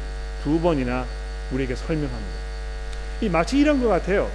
두 0.42 0.58
번이나 0.58 1.04
우리에게 1.52 1.76
설명합니다. 1.76 2.46
이 3.20 3.28
마치 3.28 3.58
이런 3.58 3.82
것 3.82 3.88
같아요. 3.88 4.30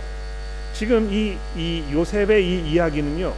지금 0.82 1.14
이, 1.14 1.38
이 1.56 1.84
요셉의 1.94 2.44
이 2.44 2.72
이야기는요 2.72 3.32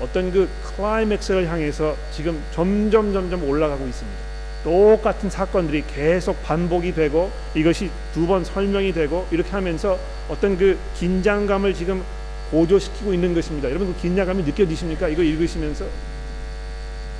어떤 0.00 0.30
그 0.30 0.46
클라이맥스를 0.76 1.48
향해서 1.48 1.96
지금 2.12 2.38
점점 2.52 3.10
점점 3.10 3.42
올라가고 3.42 3.86
있습니다. 3.86 4.18
똑같은 4.62 5.30
사건들이 5.30 5.82
계속 5.86 6.42
반복이 6.42 6.92
되고 6.94 7.32
이것이 7.54 7.90
두 8.12 8.26
번 8.26 8.44
설명이 8.44 8.92
되고 8.92 9.26
이렇게 9.30 9.48
하면서 9.52 9.98
어떤 10.28 10.58
그 10.58 10.78
긴장감을 10.98 11.72
지금 11.72 12.04
고조시키고 12.50 13.14
있는 13.14 13.32
것입니다. 13.32 13.70
여러분 13.70 13.94
그 13.94 14.02
긴장감이 14.02 14.42
느껴지십니까? 14.42 15.08
이거 15.08 15.22
읽으시면서 15.22 15.86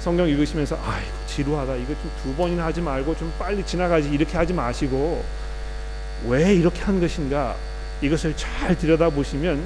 성경 0.00 0.28
읽으시면서 0.28 0.78
아이고 0.84 1.10
지루하다. 1.26 1.76
이거 1.76 1.94
좀 1.94 2.10
두 2.22 2.34
번이나 2.34 2.66
하지 2.66 2.82
말고 2.82 3.16
좀 3.16 3.32
빨리 3.38 3.64
지나가지 3.64 4.10
이렇게 4.10 4.36
하지 4.36 4.52
마시고 4.52 5.24
왜 6.26 6.52
이렇게 6.54 6.82
한 6.82 7.00
것인가 7.00 7.56
이것을 8.02 8.36
잘 8.36 8.76
들여다 8.76 9.10
보시면 9.10 9.62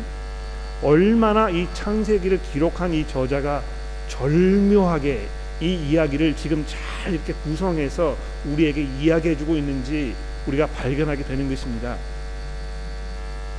얼마나 0.83 1.51
이 1.51 1.67
창세기를 1.75 2.41
기록한 2.53 2.93
이 2.93 3.07
저자가 3.07 3.63
절묘하게 4.09 5.27
이 5.61 5.75
이야기를 5.75 6.37
지금 6.37 6.65
잘 6.67 7.13
이렇게 7.13 7.33
구성해서 7.33 8.17
우리에게 8.47 8.83
이야기해 9.01 9.37
주고 9.37 9.57
있는지 9.57 10.15
우리가 10.47 10.67
발견하게 10.67 11.25
되는 11.25 11.49
것입니다. 11.49 11.97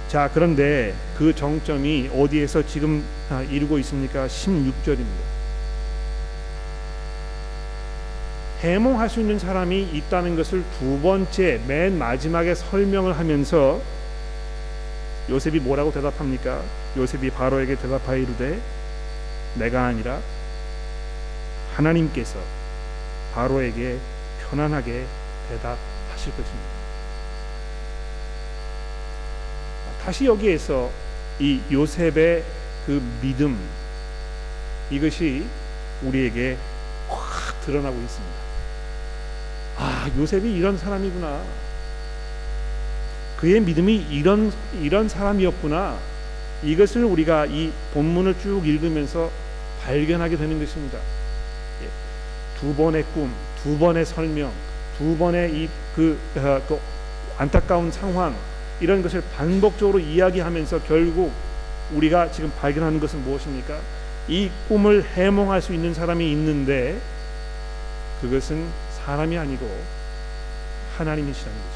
자, 0.07 0.29
그런데 0.33 0.93
그 1.17 1.35
정점이 1.35 2.09
어디에서 2.15 2.65
지금 2.65 3.03
아, 3.29 3.43
이루고 3.43 3.77
있습니까? 3.79 4.25
16절입니다. 4.27 5.29
해몽할 8.61 9.09
수 9.09 9.19
있는 9.19 9.37
사람이 9.39 9.89
있다는 9.93 10.35
것을 10.35 10.63
두 10.79 10.99
번째 10.99 11.61
맨 11.67 11.97
마지막에 11.97 12.55
설명을 12.55 13.17
하면서 13.17 13.79
요셉이 15.29 15.59
뭐라고 15.59 15.91
대답합니까? 15.91 16.63
요셉이 16.97 17.29
바로에게 17.29 17.75
대답하여 17.75 18.17
이르되 18.17 18.59
내가 19.55 19.85
아니라 19.85 20.19
하나님께서 21.75 22.39
바로에게 23.33 23.97
편안하게 24.41 25.05
대답하실 25.49 26.31
것입니다. 26.31 26.79
다시 30.03 30.25
여기에서 30.25 30.89
이 31.39 31.61
요셉의 31.71 32.43
그 32.85 33.01
믿음 33.21 33.59
이것이 34.89 35.45
우리에게 36.01 36.57
확 37.07 37.61
드러나고 37.61 37.95
있습니다. 37.95 38.35
아, 39.77 40.09
요셉이 40.17 40.51
이런 40.51 40.77
사람이구나. 40.77 41.43
그의 43.39 43.61
믿음이 43.61 44.07
이런 44.11 44.51
이런 44.81 45.07
사람이었구나. 45.07 45.97
이것을 46.61 47.05
우리가 47.05 47.45
이 47.45 47.71
본문을 47.93 48.35
쭉 48.41 48.67
읽으면서 48.67 49.31
발견하게 49.81 50.35
되는 50.35 50.59
것입니다. 50.59 50.99
두 52.59 52.75
번의 52.75 53.05
꿈, 53.13 53.31
두 53.63 53.77
번의 53.77 54.05
설명, 54.05 54.51
두 54.97 55.17
번의 55.17 55.53
이그 55.53 56.19
어, 56.35 56.61
그 56.67 56.79
안타까운 57.37 57.89
상황 57.89 58.35
이런 58.81 59.01
것을 59.01 59.23
반복적으로 59.37 59.99
이야기하면서 59.99 60.81
결국 60.81 61.31
우리가 61.93 62.31
지금 62.31 62.51
발견하는 62.59 62.99
것은 62.99 63.23
무엇입니까? 63.23 63.79
이 64.27 64.51
꿈을 64.67 65.05
해몽할 65.15 65.61
수 65.61 65.73
있는 65.73 65.93
사람이 65.93 66.29
있는데 66.33 66.99
그것은 68.21 68.67
사람이 68.97 69.37
아니고 69.37 69.65
하나님이시라는. 70.97 71.68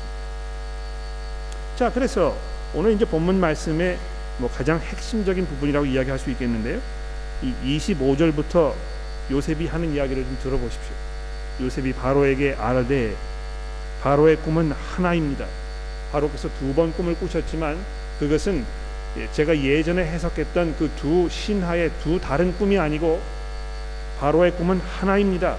자, 1.75 1.89
그래서 1.91 2.35
오늘 2.73 2.91
이제 2.93 3.05
본문 3.05 3.39
말씀의 3.39 3.97
뭐 4.37 4.49
가장 4.49 4.79
핵심적인 4.79 5.45
부분이라고 5.47 5.85
이야기할 5.85 6.19
수 6.19 6.29
있겠는데요. 6.31 6.79
이 7.41 7.77
25절부터 7.77 8.73
요셉이 9.31 9.67
하는 9.67 9.93
이야기를 9.93 10.23
좀 10.23 10.37
들어보십시오. 10.43 10.93
요셉이 11.61 11.93
바로에게 11.93 12.55
아르되 12.59 13.15
바로의 14.01 14.37
꿈은 14.37 14.71
하나입니다. 14.71 15.45
바로께서 16.11 16.49
두 16.59 16.73
번 16.75 16.93
꿈을 16.93 17.15
꾸셨지만 17.15 17.77
그것은 18.19 18.63
제가 19.31 19.57
예전에 19.57 20.03
해석했던 20.05 20.75
그 20.77 20.89
두 20.95 21.27
신하의 21.29 21.91
두 22.03 22.19
다른 22.19 22.55
꿈이 22.57 22.77
아니고 22.77 23.21
바로의 24.19 24.51
꿈은 24.53 24.79
하나입니다. 24.79 25.57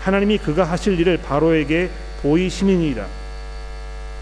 하나님이 0.00 0.38
그가 0.38 0.64
하실 0.64 0.98
일을 0.98 1.18
바로에게 1.18 1.90
보이시니이다. 2.22 3.06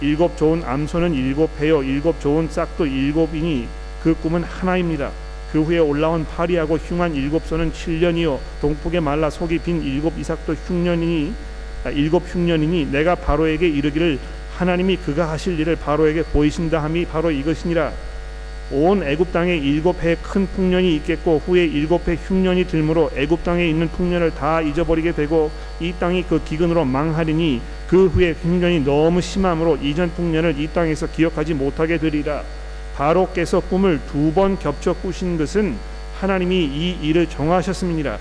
일곱 0.01 0.37
좋은 0.37 0.63
암소는 0.65 1.13
일곱 1.15 1.51
해요. 1.61 1.83
일곱 1.83 2.21
좋은 2.21 2.49
싹도 2.49 2.87
일곱이니 2.87 3.69
그 4.03 4.15
꿈은 4.15 4.43
하나입니다. 4.43 5.11
그 5.53 5.63
후에 5.63 5.79
올라온 5.79 6.25
파리하고 6.25 6.77
흉한 6.79 7.15
일곱 7.15 7.45
소는 7.45 7.73
7년이요 7.73 8.39
동북에 8.61 9.01
말라 9.01 9.29
속이 9.29 9.59
빈 9.59 9.83
일곱 9.83 10.17
이삭도 10.19 10.55
흉년이니 10.55 11.35
아, 11.85 11.91
일곱 11.91 12.23
흉년이니 12.27 12.87
내가 12.93 13.15
바로에게 13.15 13.69
이르기를 13.69 14.19
하나님이 14.57 14.97
그가 14.99 15.29
하실 15.31 15.59
일을 15.59 15.77
바로에게 15.77 16.23
보이신다 16.25 16.83
함이 16.83 17.07
바로 17.07 17.31
이것이니라 17.31 17.93
온 18.73 19.03
애굽 19.03 19.33
땅에 19.33 19.57
일곱 19.57 20.01
해 20.03 20.15
큰 20.23 20.47
풍년이 20.47 20.95
있겠고 20.97 21.43
후에 21.45 21.65
일곱 21.67 22.07
해 22.07 22.17
흉년이 22.17 22.69
들므로 22.69 23.11
애굽 23.17 23.43
땅에 23.43 23.69
있는 23.69 23.89
풍년을 23.89 24.31
다 24.31 24.61
잊어버리게 24.61 25.13
되고 25.13 25.51
이 25.81 25.93
땅이 25.99 26.25
그 26.29 26.43
기근으로 26.45 26.85
망하리니 26.85 27.61
그 27.91 28.07
후에 28.07 28.37
흉년이 28.41 28.85
너무 28.85 29.21
심함으로 29.21 29.77
이전 29.79 30.11
풍년을 30.13 30.61
이 30.61 30.69
땅에서 30.73 31.09
기억하지 31.09 31.55
못하게 31.55 31.99
되리라 31.99 32.45
바로께서 32.95 33.59
꿈을 33.59 34.01
두 34.07 34.33
번 34.33 34.57
겹쳐 34.61 34.93
꾸신 34.93 35.37
것은 35.37 35.77
하나님이 36.21 36.55
이 36.67 36.99
일을 37.03 37.27
정하셨습니다. 37.29 38.19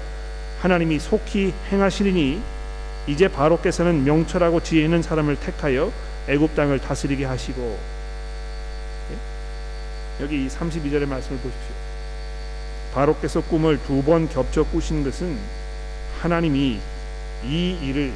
하나님이 0.62 0.98
속히 0.98 1.54
행하시리니 1.72 2.42
이제 3.06 3.28
바로께서는 3.28 4.04
명철하고 4.06 4.64
지혜 4.64 4.86
있는 4.86 5.04
사람을 5.04 5.36
택하여 5.36 5.92
애굽 6.28 6.56
땅을 6.56 6.80
다스리게 6.80 7.26
하시고 7.26 7.78
예? 9.12 10.24
여기 10.24 10.48
32절의 10.48 11.06
말씀을 11.08 11.38
보십시오. 11.38 11.76
바로께서 12.96 13.42
꿈을 13.42 13.80
두 13.86 14.02
번 14.02 14.28
겹쳐 14.30 14.64
꾸신 14.64 15.04
것은 15.04 15.38
하나님이 16.22 16.80
이 17.46 17.78
일을 17.84 18.12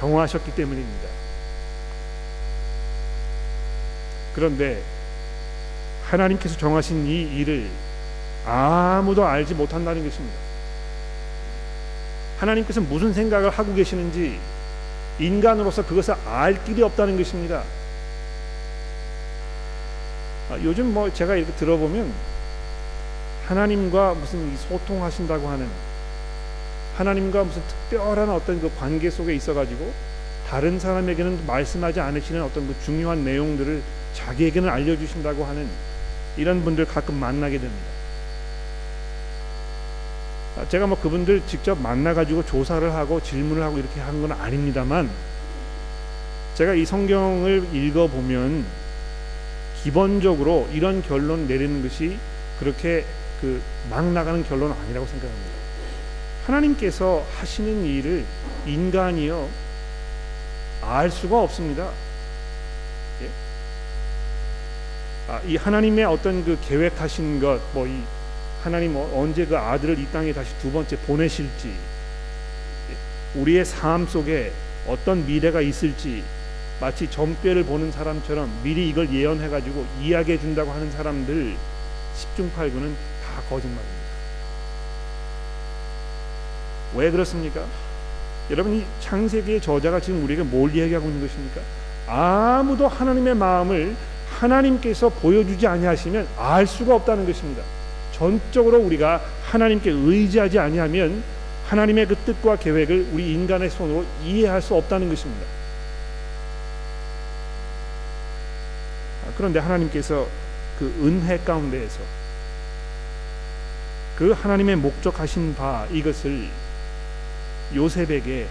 정하셨기 0.00 0.54
때문입니다. 0.54 1.08
그런데 4.34 4.82
하나님께서 6.06 6.56
정하신 6.56 7.06
이 7.06 7.22
일을 7.36 7.68
아무도 8.46 9.26
알지 9.26 9.54
못한다는 9.54 10.02
것입니다. 10.02 10.36
하나님께서 12.38 12.80
무슨 12.80 13.12
생각을 13.12 13.50
하고 13.50 13.74
계시는지 13.74 14.40
인간으로서 15.18 15.84
그것을 15.84 16.14
알 16.26 16.64
길이 16.64 16.82
없다는 16.82 17.18
것입니다. 17.18 17.62
아, 20.50 20.58
요즘 20.64 20.94
뭐 20.94 21.12
제가 21.12 21.36
이렇게 21.36 21.52
들어보면 21.52 22.10
하나님과 23.46 24.14
무슨 24.14 24.56
소통하신다고 24.56 25.46
하는 25.48 25.68
하나님과 27.00 27.44
무슨 27.44 27.62
특별한 27.66 28.28
어떤 28.28 28.60
그 28.60 28.70
관계 28.78 29.08
속에 29.08 29.34
있어가지고 29.34 29.90
다른 30.48 30.78
사람에게는 30.78 31.46
말씀하지 31.46 31.98
않으시는 32.00 32.42
어떤 32.42 32.66
그 32.66 32.74
중요한 32.84 33.24
내용들을 33.24 33.82
자기에게는 34.14 34.68
알려주신다고 34.68 35.44
하는 35.44 35.66
이런 36.36 36.62
분들 36.62 36.84
가끔 36.84 37.14
만나게 37.14 37.58
됩니다. 37.58 37.84
아, 40.58 40.68
제가 40.68 40.86
뭐 40.86 41.00
그분들 41.00 41.42
직접 41.46 41.80
만나가지고 41.80 42.44
조사를 42.44 42.92
하고 42.92 43.22
질문을 43.22 43.62
하고 43.62 43.78
이렇게 43.78 44.00
한 44.00 44.20
건 44.20 44.32
아닙니다만 44.32 45.08
제가 46.56 46.74
이 46.74 46.84
성경을 46.84 47.68
읽어보면 47.72 48.66
기본적으로 49.82 50.68
이런 50.72 51.02
결론 51.02 51.46
내리는 51.48 51.82
것이 51.82 52.18
그렇게 52.58 53.04
그 53.40 53.62
막 53.88 54.04
나가는 54.04 54.44
결론은 54.44 54.76
아니라고 54.76 55.06
생각합니다. 55.06 55.59
하나님께서 56.44 57.26
하시는 57.38 57.84
일을 57.84 58.24
인간이요 58.66 59.48
알 60.82 61.10
수가 61.10 61.42
없습니다. 61.42 61.90
아, 65.28 65.40
이 65.46 65.56
하나님의 65.56 66.04
어떤 66.06 66.44
그 66.44 66.58
계획하신 66.66 67.40
것, 67.40 67.60
뭐 67.72 67.86
이 67.86 68.02
하나님 68.62 68.94
어, 68.94 69.10
언제 69.14 69.46
그 69.46 69.56
아들을 69.56 69.98
이 69.98 70.06
땅에 70.12 70.32
다시 70.32 70.54
두 70.60 70.70
번째 70.70 70.96
보내실지 71.06 71.74
우리의 73.34 73.64
삶 73.64 74.06
속에 74.06 74.52
어떤 74.86 75.26
미래가 75.26 75.60
있을지 75.60 76.22
마치 76.80 77.10
점괘를 77.10 77.64
보는 77.64 77.92
사람처럼 77.92 78.60
미리 78.62 78.88
이걸 78.88 79.12
예언해 79.12 79.48
가지고 79.48 79.86
이야기해 80.00 80.38
준다고 80.38 80.72
하는 80.72 80.90
사람들 80.90 81.56
10중 82.16 82.52
8구는 82.52 82.94
다 83.24 83.40
거짓말입니다. 83.48 83.99
왜 86.94 87.10
그렇습니까? 87.10 87.64
여러분 88.50 88.74
이 88.74 88.84
창세기의 89.00 89.60
저자가 89.60 90.00
지금 90.00 90.24
우리에게 90.24 90.42
뭘 90.42 90.74
이야기하고 90.74 91.06
있는 91.06 91.26
것입니까? 91.26 91.60
아무도 92.06 92.88
하나님의 92.88 93.34
마음을 93.36 93.94
하나님께서 94.28 95.08
보여주지 95.08 95.66
아니하시면 95.66 96.26
알 96.36 96.66
수가 96.66 96.96
없다는 96.96 97.26
것입니다. 97.26 97.62
전적으로 98.12 98.78
우리가 98.78 99.20
하나님께 99.44 99.90
의지하지 99.90 100.58
아니하면 100.58 101.22
하나님의 101.66 102.06
그 102.06 102.16
뜻과 102.16 102.56
계획을 102.56 103.10
우리 103.12 103.32
인간의 103.32 103.70
손으로 103.70 104.04
이해할 104.24 104.60
수 104.60 104.74
없다는 104.74 105.08
것입니다. 105.08 105.46
아, 109.24 109.32
그런데 109.36 109.60
하나님께서 109.60 110.26
그 110.78 110.86
은혜 111.02 111.38
가운데에서 111.38 112.00
그 114.16 114.32
하나님의 114.32 114.76
목적하신 114.76 115.54
바 115.54 115.86
이것을 115.92 116.48
요셉에게 117.74 118.46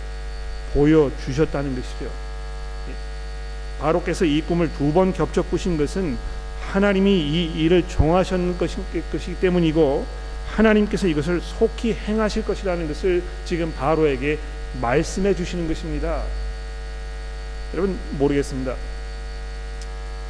보여 0.74 1.12
주셨다는 1.26 1.76
것이죠. 1.76 2.06
예. 2.06 3.82
바로께서 3.82 4.26
이 4.26 4.42
꿈을 4.42 4.72
두 4.74 4.94
번 4.94 5.14
겹쳐 5.14 5.42
꾸신 5.44 5.78
것은 5.78 6.18
하나님이 6.72 7.12
이 7.12 7.64
일을 7.64 7.88
정하셨는 7.88 8.58
것이기 8.58 9.40
때문이고 9.40 10.06
하나님께서 10.52 11.08
이것을 11.08 11.42
속히 11.42 11.94
행하실 11.94 12.46
것이라는 12.46 12.88
것을 12.88 13.24
지금 13.46 13.74
바로에게 13.74 14.38
말씀해 14.82 15.34
주시는 15.36 15.68
것입니다. 15.68 16.24
여러분 17.74 17.98
모르겠습니다. 18.18 18.76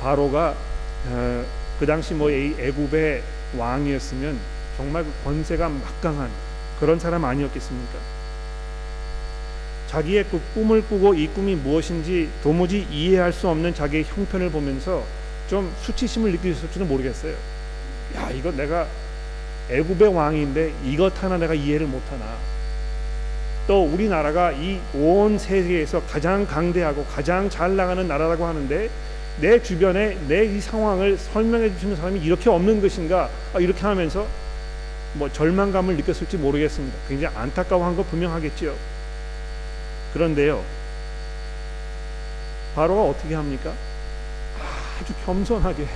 바로가 0.02 0.56
어, 1.08 1.45
그 1.80 1.86
당시 1.86 2.13
뭐 2.13 2.30
애굽의 2.32 3.23
왕이었으면 3.58 4.38
정말 4.78 5.04
그 5.04 5.12
권세가 5.25 5.67
막강한 5.69 6.30
그런 6.80 6.99
사람 6.99 7.25
아니었겠습니까? 7.25 8.18
자기의 9.89 10.25
그 10.30 10.39
꿈을 10.54 10.84
꾸고 10.84 11.15
이 11.15 11.28
꿈이 11.28 11.56
무엇인지 11.56 12.30
도무지 12.43 12.86
이해할 12.91 13.34
수 13.34 13.47
없는 13.49 13.73
자기의 13.73 14.04
형편을 14.04 14.52
보면서 14.52 15.04
좀 15.49 15.73
수치심을 15.82 16.32
느끼셨을지는 16.34 16.88
모르겠어요. 16.88 17.34
야 18.15 18.30
이거 18.32 18.52
내가 18.52 18.86
애굽의 19.71 20.13
왕인데 20.13 20.73
이것 20.86 21.23
하나 21.23 21.38
내가 21.38 21.54
이해를 21.56 21.88
못하나. 21.88 22.23
또 23.67 23.84
우리나라가 23.86 24.52
이 24.52 24.80
온 24.93 25.38
세계에서 25.39 26.02
가장 26.04 26.45
강대하고 26.45 27.06
가장 27.06 27.49
잘 27.49 27.75
나가는 27.75 28.08
나라라고 28.08 28.45
하는데 28.45 28.89
내 29.41 29.62
주변에 29.62 30.17
내 30.28 30.45
이 30.45 30.60
상황을 30.62 31.17
설명해 31.17 31.73
주시는 31.73 31.95
사람이 31.95 32.19
이렇게 32.19 32.49
없는 32.49 32.82
것인가 32.82 33.30
아, 33.54 33.60
이렇게 33.60 33.82
하면서 33.82 34.28
뭐 35.13 35.32
절망감을 35.32 35.95
느꼈을지 35.97 36.38
모르겠습니다. 36.38 36.95
굉장히 37.08 37.36
안타까워한 37.36 37.95
거 37.95 38.04
분명하겠지요. 38.04 38.98
그런데요, 40.13 40.63
바로가 42.75 43.03
어떻게 43.03 43.35
합니까? 43.35 43.73
아주 45.01 45.13
겸손하게 45.25 45.87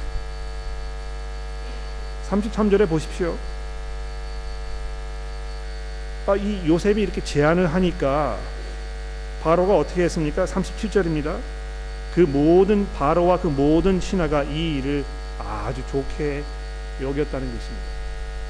33절에 2.30 2.88
보십시오. 2.88 3.38
아, 6.26 6.36
이 6.36 6.67
요셉이 6.67 7.02
이렇게 7.02 7.21
제안을 7.21 7.73
하니까 7.73 8.38
바로가 9.43 9.78
어떻게 9.78 10.04
했습니까? 10.04 10.45
37절입니다. 10.45 11.38
그 12.15 12.21
모든 12.21 12.88
바로와 12.93 13.39
그 13.39 13.47
모든 13.47 13.99
신하가 13.99 14.43
이 14.43 14.78
일을 14.78 15.04
아주 15.39 15.82
좋게 15.91 16.43
여겼다는 17.02 17.45
것입니다. 17.45 17.93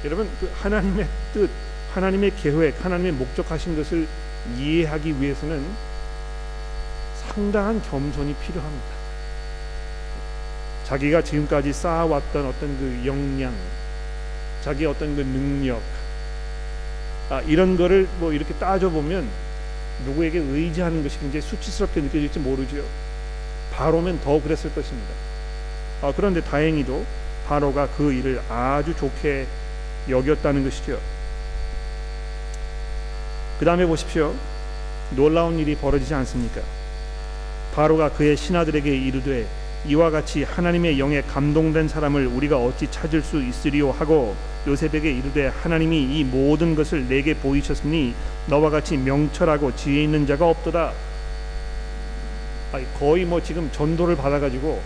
여러분 0.04 0.30
그 0.38 0.50
하나님의 0.54 1.08
뜻, 1.32 1.50
하나님의 1.94 2.32
계획, 2.36 2.84
하나님의 2.84 3.12
목적하신 3.12 3.76
것을 3.76 4.06
이해하기 4.58 5.20
위해서는 5.20 5.64
상당한 7.26 7.82
겸손이 7.82 8.34
필요합니다. 8.34 8.94
자기가 10.84 11.22
지금까지 11.22 11.72
쌓아왔던 11.72 12.46
어떤 12.46 12.78
그 12.78 13.02
역량, 13.06 13.54
자기 14.62 14.84
어떤 14.84 15.16
그 15.16 15.22
능력, 15.22 15.80
아, 17.30 17.40
이런 17.42 17.76
거를 17.76 18.06
뭐 18.18 18.32
이렇게 18.32 18.52
따져 18.54 18.90
보면 18.90 19.26
누구에게 20.04 20.38
의지하는 20.38 21.02
것이 21.02 21.18
굉장히 21.18 21.40
수치스럽게 21.40 22.02
느껴질지 22.02 22.38
모르죠. 22.40 22.84
바로면 23.72 24.20
더 24.20 24.40
그랬을 24.42 24.74
것입니다. 24.74 25.10
아, 26.02 26.12
그런데 26.14 26.42
다행히도 26.42 27.04
바로가 27.46 27.88
그 27.96 28.12
일을 28.12 28.42
아주 28.48 28.94
좋게 28.94 29.46
여겼다는 30.08 30.64
것이죠. 30.64 31.00
그 33.58 33.64
다음에 33.64 33.86
보십시오. 33.86 34.34
놀라운 35.10 35.58
일이 35.58 35.76
벌어지지 35.76 36.12
않습니까? 36.14 36.60
바로가 37.74 38.10
그의 38.10 38.36
신하들에게 38.36 38.94
이르되 38.96 39.46
이와 39.86 40.10
같이 40.10 40.42
하나님의 40.42 40.98
영에 40.98 41.22
감동된 41.22 41.88
사람을 41.88 42.26
우리가 42.26 42.58
어찌 42.58 42.90
찾을 42.90 43.22
수 43.22 43.42
있으리요 43.42 43.90
하고 43.90 44.34
요셉에게 44.66 45.12
이르되 45.12 45.48
하나님이 45.48 46.18
이 46.18 46.24
모든 46.24 46.74
것을 46.74 47.06
내게 47.06 47.34
보이셨으니 47.34 48.14
너와 48.46 48.70
같이 48.70 48.96
명철하고 48.96 49.76
지혜 49.76 50.04
있는 50.04 50.26
자가 50.26 50.48
없도다. 50.48 50.92
거의 52.98 53.24
뭐 53.24 53.40
지금 53.42 53.70
전도를 53.70 54.16
받아가지고 54.16 54.82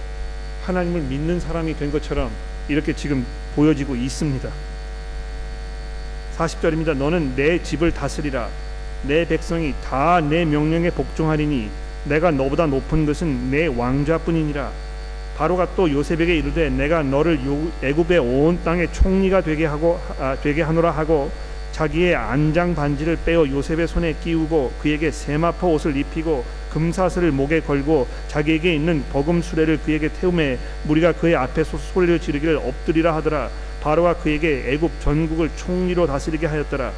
하나님을 0.65 1.03
믿는 1.03 1.41
사람이 1.41 1.79
된 1.79 1.91
것처럼 1.91 2.31
이렇게 2.69 2.95
지금 2.95 3.25
보여지고 3.55 3.97
있습니다. 3.97 4.68
40절입니다. 6.39 6.97
너는 6.97 7.35
내 7.35 7.61
집을 7.63 7.93
다스리라. 7.93 8.49
내 9.03 9.27
백성이 9.27 9.75
다 9.85 10.21
내 10.21 10.45
명령에 10.45 10.91
복종하리니 10.91 11.69
내가 12.05 12.31
너보다 12.31 12.67
높은 12.67 13.07
것은 13.07 13.51
내 13.51 13.67
왕좌뿐이니라. 13.67 14.71
바로가 15.37 15.69
또 15.77 15.91
요셉에게 15.91 16.37
이르되 16.37 16.71
내가 16.71 17.03
너를 17.03 17.39
애굽의 17.83 18.19
온 18.19 18.59
땅의 18.65 18.93
총리가 18.93 19.41
되게 19.43 19.67
하고 19.67 20.01
아, 20.19 20.37
되게 20.43 20.63
하노라 20.63 20.91
하고 20.91 21.31
자기의 21.73 22.17
안장 22.17 22.75
반지를 22.75 23.19
빼어 23.25 23.47
요셉의 23.49 23.87
손에 23.87 24.15
끼우고 24.25 24.73
그에게 24.83 25.13
세마포 25.13 25.75
옷을 25.75 25.97
입히고 25.97 26.45
금사슬을 26.73 27.31
목에 27.31 27.61
걸고 27.61 28.09
자기에게 28.27 28.75
있는 28.75 29.05
버금 29.13 29.43
수레를 29.43 29.79
그에게 29.79 30.09
태우매 30.09 30.59
무리가 30.85 31.13
그의 31.13 31.37
앞에서 31.37 31.79
소리를 31.79 32.19
지르기를 32.19 32.57
엎드리라 32.57 33.15
하더라 33.17 33.49
바로가 33.83 34.15
그에게 34.15 34.65
애굽 34.73 35.01
전국을 35.01 35.51
총리로 35.57 36.07
다스리게 36.07 36.47
하였더라. 36.47 36.93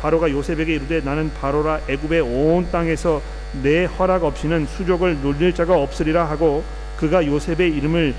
바로가 0.00 0.30
요셉에게 0.30 0.74
이르되 0.74 1.00
나는 1.00 1.30
바로라 1.40 1.80
애굽의 1.88 2.20
온 2.20 2.68
땅에서 2.70 3.22
내 3.62 3.84
허락 3.86 4.24
없이는 4.24 4.66
수족을 4.66 5.22
놀릴 5.22 5.54
자가 5.54 5.76
없으리라 5.80 6.24
하고 6.24 6.62
그가 6.98 7.24
요셉의 7.26 7.72
이름을 7.76 8.14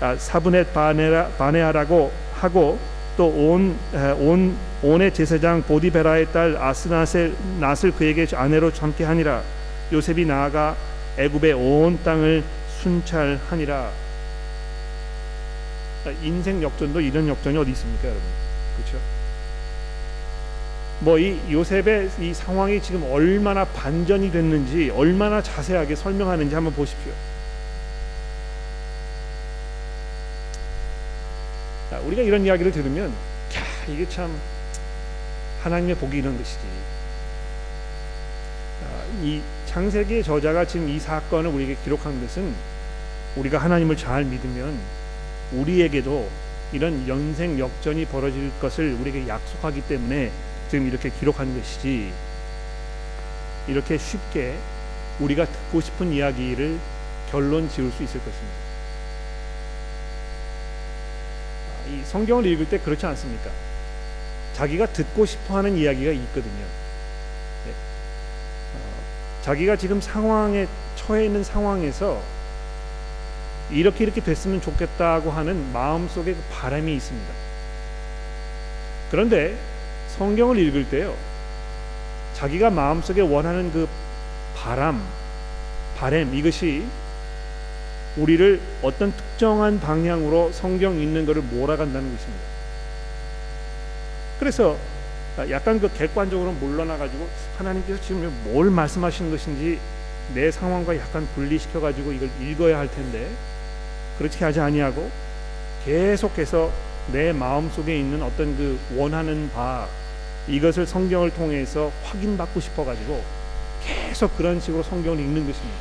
아, 0.00 0.16
사브넷 0.16 0.72
바네아라고 0.72 2.10
하고 2.34 2.78
또 3.16 3.26
온 3.26 3.76
온 4.18 4.56
온의 4.82 5.12
제사장 5.12 5.62
보디베라의 5.62 6.32
딸 6.32 6.56
아스낫의 6.56 7.34
낫을 7.60 7.92
그에게 7.98 8.26
아내로 8.34 8.72
참게 8.72 9.04
하니라. 9.04 9.42
요셉이 9.92 10.24
나아가 10.24 10.74
애굽의 11.18 11.52
온 11.52 11.98
땅을 12.02 12.42
순찰하니라. 12.80 13.76
아, 13.76 13.90
인생 16.22 16.62
역전도 16.62 17.00
이런 17.00 17.28
역전이 17.28 17.56
어디 17.56 17.70
있습니까 17.72 18.04
여러분? 18.08 18.22
그렇죠? 18.76 18.98
뭐 21.00 21.18
이 21.18 21.38
요셉의 21.50 22.10
이 22.20 22.34
상황이 22.34 22.80
지금 22.82 23.02
얼마나 23.10 23.64
반전이 23.64 24.30
됐는지 24.32 24.90
얼마나 24.90 25.42
자세하게 25.42 25.96
설명하는지 25.96 26.54
한번 26.54 26.74
보십시오. 26.74 27.12
우리가 32.04 32.22
이런 32.22 32.44
이야기를 32.44 32.70
들으면 32.72 33.10
야, 33.10 33.62
이게 33.88 34.08
참 34.08 34.30
하나님의 35.62 35.96
복이 35.96 36.18
이런 36.18 36.36
것이지. 36.38 36.58
이 39.22 39.42
창세기의 39.66 40.22
저자가 40.22 40.64
지금 40.64 40.88
이 40.88 40.98
사건을 40.98 41.50
우리에게 41.50 41.76
기록한 41.82 42.20
것은 42.20 42.54
우리가 43.36 43.58
하나님을 43.58 43.96
잘 43.96 44.24
믿으면 44.24 44.78
우리에게도 45.52 46.28
이런 46.72 47.06
연생 47.08 47.58
역전이 47.58 48.06
벌어질 48.06 48.50
것을 48.60 48.96
우리에게 49.00 49.26
약속하기 49.26 49.82
때문에 49.82 50.30
지금 50.70 50.86
이렇게 50.86 51.10
기록한 51.10 51.58
것이지 51.58 52.12
이렇게 53.66 53.98
쉽게 53.98 54.56
우리가 55.18 55.44
듣고 55.46 55.80
싶은 55.80 56.12
이야기를 56.12 56.78
결론 57.30 57.68
지을 57.68 57.90
수 57.90 58.02
있을 58.02 58.20
것입니다. 58.20 58.60
이 61.88 62.02
성경을 62.04 62.46
읽을 62.46 62.68
때 62.68 62.78
그렇지 62.78 63.04
않습니까? 63.06 63.50
자기가 64.54 64.86
듣고 64.86 65.26
싶어 65.26 65.56
하는 65.56 65.76
이야기가 65.76 66.12
있거든요. 66.12 66.64
예. 67.66 67.70
어, 67.70 69.42
자기가 69.42 69.76
지금 69.76 70.00
상황에 70.00 70.66
처해 70.96 71.24
있는 71.24 71.42
상황에서 71.42 72.22
이렇게 73.72 74.04
이렇게 74.04 74.20
됐으면 74.20 74.60
좋겠다고 74.60 75.30
하는 75.30 75.72
마음속에 75.72 76.34
그 76.34 76.42
바람이 76.52 76.94
있습니다. 76.94 77.34
그런데 79.10 79.56
성경을 80.16 80.58
읽을 80.58 80.88
때요. 80.88 81.14
자기가 82.34 82.70
마음속에 82.70 83.20
원하는 83.20 83.72
그 83.72 83.88
바람, 84.56 85.02
바램 85.96 86.34
이것이 86.34 86.84
우리를 88.16 88.60
어떤 88.82 89.12
특정한 89.12 89.80
방향으로 89.80 90.50
성경 90.52 91.00
있는 91.00 91.26
것을 91.26 91.42
몰아간다는 91.42 92.16
것입니다. 92.16 92.44
그래서 94.38 94.76
약간 95.50 95.80
그 95.80 95.92
객관적으로 95.92 96.52
물러나 96.52 96.96
가지고 96.96 97.28
하나님께서 97.58 98.00
지금 98.02 98.32
뭘 98.44 98.70
말씀하시는 98.70 99.30
것인지 99.30 99.78
내 100.34 100.50
상황과 100.50 100.96
약간 100.96 101.26
분리시켜 101.34 101.80
가지고 101.80 102.12
이걸 102.12 102.30
읽어야 102.40 102.78
할 102.78 102.90
텐데 102.90 103.28
그렇게 104.20 104.44
하지 104.44 104.60
아니하고 104.60 105.10
계속해서 105.86 106.70
내 107.10 107.32
마음 107.32 107.70
속에 107.70 107.98
있는 107.98 108.22
어떤 108.22 108.54
그 108.54 108.78
원하는 108.94 109.50
바 109.54 109.88
이것을 110.46 110.84
성경을 110.86 111.30
통해서 111.30 111.90
확인받고 112.04 112.60
싶어 112.60 112.84
가지고 112.84 113.24
계속 113.82 114.36
그런 114.36 114.60
식으로 114.60 114.82
성경을 114.82 115.18
읽는 115.20 115.46
것입니다. 115.46 115.78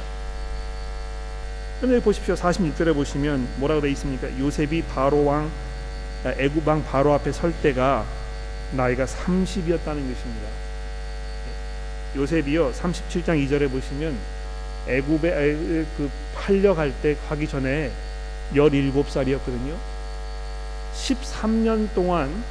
그런데 1.82 2.02
보십시오. 2.02 2.34
46절에 2.36 2.93
보시면 2.93 3.45
뭐라고 3.58 3.82
되어 3.82 3.89
있습니까? 3.91 4.30
요셉이 4.39 4.84
바로 4.84 5.25
왕 5.25 5.52
애굽 6.25 6.65
왕 6.65 6.82
바로 6.86 7.13
앞에 7.13 7.34
설 7.34 7.52
때가 7.62 8.06
나이가 8.71 9.04
30이었다는 9.04 9.84
것입니다. 9.84 10.47
요셉이요 12.15 12.71
37장 12.71 13.45
2절에 13.45 13.69
보시면 13.69 14.17
애굽에 14.88 15.86
그 15.97 16.10
팔려갈 16.36 16.93
때 17.02 17.17
가기 17.28 17.45
전에 17.45 17.91
17살이었거든요. 18.54 19.76
13년 20.96 21.94
동안 21.94 22.44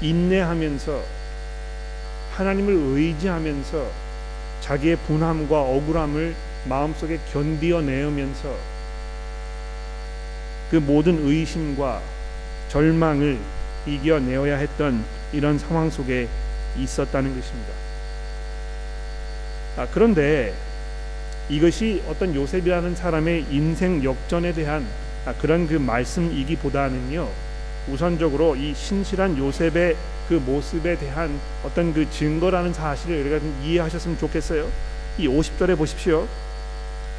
인내하면서 0.00 1.02
하나님을 2.34 2.72
의지하면서 2.72 3.90
자기의 4.60 4.96
분함과 5.06 5.60
억울함을 5.60 6.34
마음속에 6.66 7.18
견디어내면서 7.32 8.54
그 10.70 10.76
모든 10.76 11.26
의심과 11.26 12.02
절망을 12.68 13.38
이겨내어야 13.86 14.56
했던 14.56 15.04
이런 15.32 15.58
상황 15.58 15.90
속에 15.90 16.28
있었다는 16.76 17.34
것입니다. 17.34 17.72
아, 19.78 19.86
그런데 19.92 20.52
이것이 21.48 22.02
어떤 22.08 22.34
요셉이라는 22.34 22.94
사람의 22.94 23.46
인생 23.50 24.04
역전에 24.04 24.52
대한 24.52 24.86
아, 25.24 25.32
그런 25.34 25.66
그 25.66 25.74
말씀이기보다는요 25.74 27.28
우선적으로 27.90 28.54
이 28.54 28.74
신실한 28.74 29.38
요셉의 29.38 29.96
그 30.28 30.34
모습에 30.34 30.96
대한 30.98 31.30
어떤 31.64 31.94
그 31.94 32.08
증거라는 32.10 32.74
사실을 32.74 33.22
우리가 33.22 33.38
좀 33.38 33.60
이해하셨으면 33.64 34.18
좋겠어요. 34.18 34.68
이 35.16 35.26
50절에 35.26 35.76
보십시오. 35.76 36.28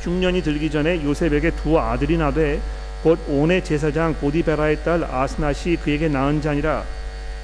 흉년이 0.02 0.44
들기 0.44 0.70
전에 0.70 1.04
요셉에게 1.04 1.52
두 1.52 1.80
아들이 1.80 2.18
나되 2.18 2.62
곧 3.04 3.20
온의 3.28 3.64
제사장 3.64 4.14
보디베라의 4.16 4.84
딸 4.84 5.04
아스낫이 5.04 5.78
그에게 5.84 6.08
낳은 6.08 6.42
자니라 6.42 6.84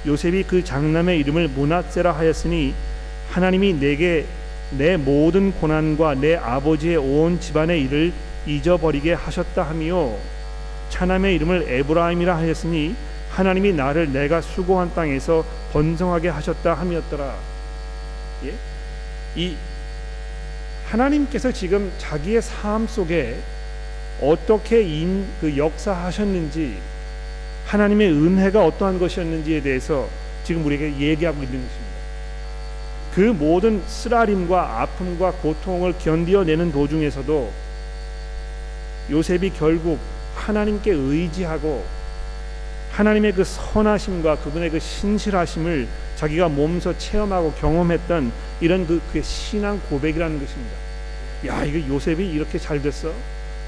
요셉이 0.06 0.44
그 0.44 0.62
장남의 0.62 1.18
이름을 1.20 1.48
문하세라 1.48 2.12
하였으니 2.12 2.74
하나님이 3.30 3.74
내게 3.74 4.24
내 4.72 4.96
모든 4.96 5.52
고난과 5.52 6.16
내 6.16 6.36
아버지의 6.36 6.96
온 6.96 7.40
집안의 7.40 7.82
일을 7.82 8.12
잊어버리게 8.46 9.12
하셨다 9.12 9.62
하며 9.62 10.12
차남의 10.90 11.34
이름을 11.36 11.66
에브라임이라 11.68 12.36
하였으니 12.36 12.94
하나님이 13.30 13.72
나를 13.72 14.12
내가 14.12 14.40
수고한 14.40 14.92
땅에서 14.94 15.44
번성하게 15.72 16.28
하셨다 16.28 16.74
함이었더라. 16.74 17.36
예? 18.44 18.54
이 19.34 19.56
하나님께서 20.86 21.52
지금 21.52 21.92
자기의 21.98 22.40
삶 22.40 22.86
속에 22.86 23.36
어떻게 24.20 24.82
인, 24.82 25.26
그 25.40 25.56
역사하셨는지 25.56 26.78
하나님의 27.66 28.10
은혜가 28.10 28.64
어떠한 28.64 28.98
것이었는지에 28.98 29.60
대해서 29.60 30.08
지금 30.44 30.64
우리에게 30.64 30.96
얘기하고 30.98 31.42
있는 31.42 31.60
것입니다. 31.60 31.85
그 33.16 33.22
모든 33.22 33.82
쓰라림과 33.86 34.82
아픔과 34.82 35.32
고통을 35.40 35.94
견디어내는 35.98 36.70
도중에서도 36.70 37.50
요셉이 39.10 39.54
결국 39.56 39.98
하나님께 40.34 40.92
의지하고 40.92 41.82
하나님의 42.92 43.32
그 43.32 43.42
선하심과 43.42 44.36
그분의 44.40 44.68
그 44.68 44.78
신실하심을 44.78 45.88
자기가 46.16 46.50
몸소 46.50 46.98
체험하고 46.98 47.52
경험했던 47.52 48.30
이런 48.60 48.86
그, 48.86 49.00
그 49.10 49.22
신앙 49.22 49.80
고백이라는 49.88 50.38
것입니다. 50.38 50.76
야, 51.46 51.64
이거 51.64 51.88
요셉이 51.94 52.28
이렇게 52.30 52.58
잘 52.58 52.82
됐어. 52.82 53.10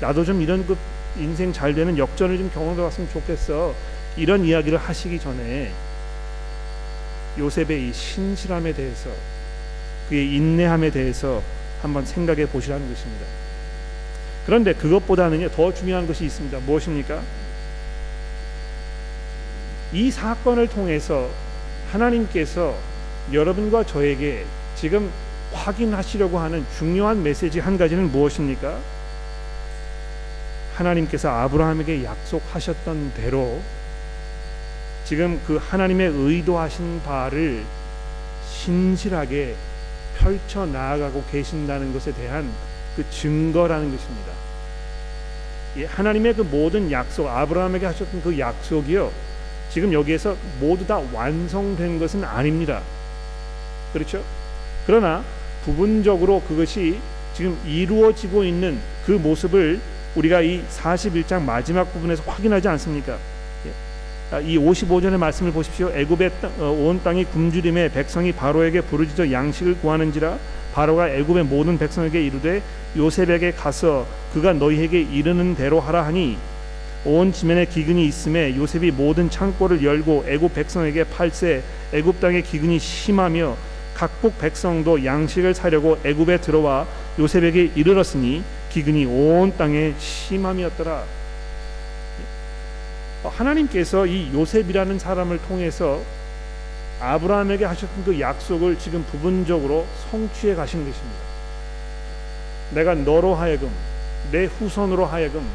나도 0.03 0.27
좀 0.27 0.43
이런 0.43 0.67
그 0.67 0.77
인생 1.17 1.55
잘 1.55 1.75
되는 1.75 1.97
역전을 1.97 2.37
좀 2.37 2.51
경험해 2.53 2.83
봤으면 2.83 3.09
좋겠어. 3.11 3.75
이런 4.19 4.45
이야기를 4.45 4.77
하시기 4.77 5.19
전에 5.19 5.73
요셉의 7.39 7.89
이 7.89 7.93
신실함에 7.95 8.75
대해서 8.75 9.09
그의 10.09 10.35
인내함에 10.35 10.90
대해서 10.90 11.42
한번 11.83 12.05
생각해 12.05 12.47
보시라는 12.47 12.88
것입니다. 12.88 13.27
그런데 14.47 14.73
그것보다는요 14.73 15.51
더 15.51 15.73
중요한 15.73 16.07
것이 16.07 16.25
있습니다. 16.25 16.59
무엇입니까? 16.61 17.21
이 19.92 20.11
사건을 20.11 20.68
통해서 20.68 21.29
하나님께서 21.92 22.77
여러분과 23.33 23.85
저에게 23.85 24.44
지금 24.75 25.11
확인하시려고 25.53 26.38
하는 26.38 26.64
중요한 26.79 27.23
메시지 27.23 27.59
한 27.59 27.79
가지는 27.79 28.11
무엇입니까? 28.11 28.79
하나님께서 30.77 31.29
아브라함에게 31.29 32.05
약속하셨던 32.05 33.14
대로 33.14 33.61
지금 35.05 35.40
그 35.47 35.57
하나님의 35.57 36.11
의도하신 36.14 37.03
바를 37.03 37.64
신실하게 38.47 39.57
펼쳐 40.18 40.66
나아가고 40.66 41.24
계신다는 41.31 41.92
것에 41.92 42.12
대한 42.12 42.50
그 42.96 43.09
증거라는 43.11 43.90
것입니다. 43.90 44.33
예, 45.76 45.85
하나님의 45.85 46.35
그 46.35 46.42
모든 46.42 46.90
약속, 46.90 47.28
아브라함에게 47.28 47.87
하셨던 47.87 48.22
그 48.22 48.38
약속이요. 48.38 49.11
지금 49.70 49.92
여기에서 49.92 50.37
모두 50.59 50.87
다 50.87 51.00
완성된 51.12 51.98
것은 51.98 52.24
아닙니다. 52.24 52.83
그렇죠? 53.92 54.22
그러나 54.87 55.22
부분적으로 55.64 56.42
그것이 56.42 56.98
지금 57.35 57.59
이루어지고 57.66 58.42
있는 58.42 58.81
그 59.07 59.12
모습을 59.12 59.81
우리가 60.16 60.40
이 60.40 60.62
41장 60.68 61.42
마지막 61.42 61.92
부분에서 61.92 62.22
확인하지 62.24 62.66
않습니까? 62.68 63.18
예. 64.31 64.37
아, 64.37 64.41
이 64.41 64.59
55절의 64.59 65.17
말씀을 65.17 65.53
보십시오. 65.53 65.91
애굽의 65.91 66.31
어, 66.59 66.64
온 66.71 67.01
땅이 67.03 67.25
굶주림에 67.27 67.91
백성이 67.91 68.33
바로에게 68.33 68.83
부르짖어 68.83 69.33
양식을 69.33 69.79
구하는지라 69.81 70.38
바로가 70.75 71.11
애굽의 71.11 71.45
모든 71.45 71.79
백성에게 71.79 72.25
이르되 72.25 72.62
요셉에게 72.97 73.53
가서 73.53 74.07
그가 74.33 74.53
너희에게 74.53 75.01
이르는 75.01 75.55
대로 75.55 75.81
하라 75.81 76.05
하니 76.05 76.37
온 77.05 77.33
지면에 77.33 77.64
기근이 77.64 78.07
있음에 78.07 78.57
요셉이 78.57 78.91
모든 78.91 79.31
창고를 79.31 79.83
열고 79.83 80.27
애굽 80.29 80.55
백성에게 80.55 81.05
팔세 81.05 81.62
애굽 81.93 82.21
땅의 82.21 82.43
기근이 82.43 82.79
심하며 82.79 83.57
각국 83.95 84.38
백성도 84.38 85.05
양식을 85.05 85.55
사려고 85.55 85.99
애굽에 86.05 86.41
들어와 86.41 86.87
요셉에게 87.19 87.73
이르렀으니 87.75 88.43
기근이 88.71 89.07
온 89.07 89.55
땅에 89.57 89.95
심함이었더라. 89.99 91.03
하나님께서 93.24 94.07
이 94.07 94.33
요셉이라는 94.33 94.98
사람을 94.98 95.38
통해서 95.42 96.00
아브라함에게 97.00 97.64
하셨던 97.64 98.04
그 98.04 98.20
약속을 98.20 98.78
지금 98.78 99.04
부분적으로 99.04 99.87
성취해 100.11 100.54
가신 100.54 100.81
것입니다. 100.81 101.18
내가 102.74 102.94
너로 102.94 103.35
하여금 103.35 103.70
내 104.31 104.44
후손으로 104.44 105.07
하여금 105.07 105.46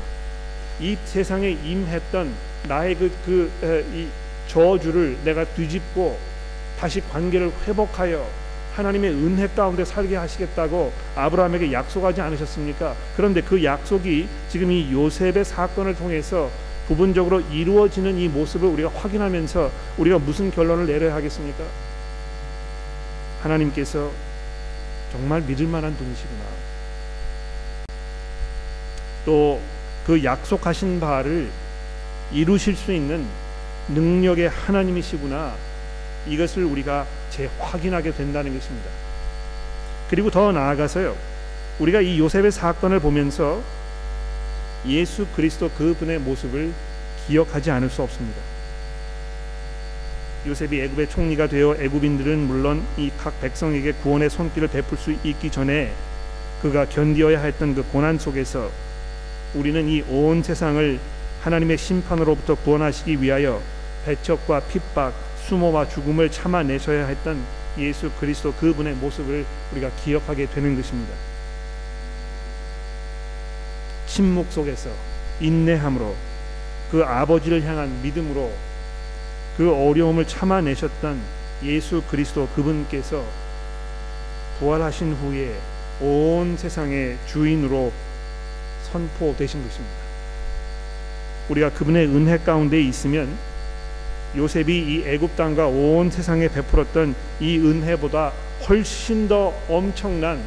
이 0.79 0.97
세상에 1.05 1.49
임했던 1.49 2.33
나의 2.67 2.95
그, 2.95 3.11
그, 3.25 3.85
이 3.93 4.07
저주를 4.47 5.17
내가 5.23 5.45
뒤집고 5.45 6.17
다시 6.79 7.01
관계를 7.01 7.51
회복하여 7.67 8.25
하나님의 8.75 9.11
은혜 9.11 9.47
가운데 9.47 9.85
살게 9.85 10.15
하시겠다고 10.15 10.91
아브라함에게 11.15 11.71
약속하지 11.71 12.21
않으셨습니까? 12.21 12.95
그런데 13.15 13.41
그 13.41 13.63
약속이 13.63 14.27
지금 14.49 14.71
이 14.71 14.91
요셉의 14.91 15.45
사건을 15.45 15.95
통해서 15.95 16.49
부분적으로 16.87 17.41
이루어지는 17.41 18.17
이 18.17 18.27
모습을 18.27 18.67
우리가 18.67 18.89
확인하면서 18.89 19.71
우리가 19.97 20.19
무슨 20.19 20.51
결론을 20.51 20.85
내려야 20.85 21.15
하겠습니까? 21.15 21.63
하나님께서 23.41 24.11
정말 25.11 25.41
믿을 25.41 25.67
만한 25.67 25.95
분이시구나. 25.95 26.43
또 29.25 29.59
그 30.05 30.23
약속하신 30.23 30.99
바를 30.99 31.49
이루실 32.31 32.75
수 32.75 32.91
있는 32.91 33.25
능력의 33.89 34.49
하나님이시구나. 34.49 35.53
이것을 36.27 36.63
우리가 36.63 37.05
재확인하게 37.31 38.11
된다는 38.13 38.57
것입니다. 38.57 38.89
그리고 40.09 40.29
더 40.29 40.51
나아가서요. 40.51 41.15
우리가 41.79 42.01
이 42.01 42.19
요셉의 42.19 42.51
사건을 42.51 42.99
보면서 42.99 43.61
예수 44.87 45.25
그리스도 45.35 45.69
그분의 45.69 46.19
모습을 46.19 46.73
기억하지 47.27 47.71
않을 47.71 47.89
수 47.89 48.01
없습니다. 48.03 48.41
요셉이 50.45 50.81
애굽의 50.81 51.09
총리가 51.09 51.47
되어 51.47 51.75
애굽인들은 51.79 52.39
물론 52.39 52.83
이 52.97 53.09
각 53.17 53.39
백성에게 53.39 53.93
구원의 53.93 54.29
손길을 54.29 54.67
베풀 54.67 54.97
수 54.97 55.11
있기 55.23 55.49
전에 55.49 55.93
그가 56.61 56.85
견디어야 56.85 57.39
했던 57.41 57.75
그 57.75 57.83
고난 57.83 58.19
속에서 58.19 58.69
우리는 59.53 59.87
이 59.87 60.01
온 60.09 60.43
세상을 60.43 60.99
하나님의 61.43 61.77
심판으로부터 61.77 62.55
구원하시기 62.55 63.21
위하여 63.21 63.61
배척과 64.05 64.61
핍박, 64.61 65.13
수모와 65.47 65.87
죽음을 65.87 66.29
참아내셔야 66.29 67.07
했던 67.07 67.41
예수 67.77 68.11
그리스도 68.19 68.53
그분의 68.53 68.95
모습을 68.95 69.45
우리가 69.71 69.89
기억하게 70.03 70.47
되는 70.47 70.75
것입니다. 70.75 71.13
침묵 74.13 74.51
속에서 74.51 74.91
인내함으로 75.39 76.15
그 76.91 77.03
아버지를 77.03 77.63
향한 77.63 77.99
믿음으로 78.03 78.51
그 79.57 79.73
어려움을 79.73 80.27
참아내셨던 80.27 81.19
예수 81.63 82.03
그리스도 82.07 82.47
그분께서 82.49 83.23
부활하신 84.59 85.13
후에 85.13 85.55
온 85.99 86.55
세상의 86.55 87.17
주인으로 87.25 87.91
선포되신 88.91 89.63
것입니다. 89.67 89.95
우리가 91.49 91.71
그분의 91.71 92.05
은혜 92.05 92.37
가운데 92.37 92.79
있으면 92.79 93.35
요셉이 94.37 94.77
이 94.77 95.07
애굽 95.07 95.35
땅과 95.35 95.65
온 95.65 96.11
세상에 96.11 96.49
베풀었던 96.49 97.15
이 97.39 97.57
은혜보다 97.57 98.31
훨씬 98.69 99.27
더 99.27 99.55
엄청난 99.67 100.39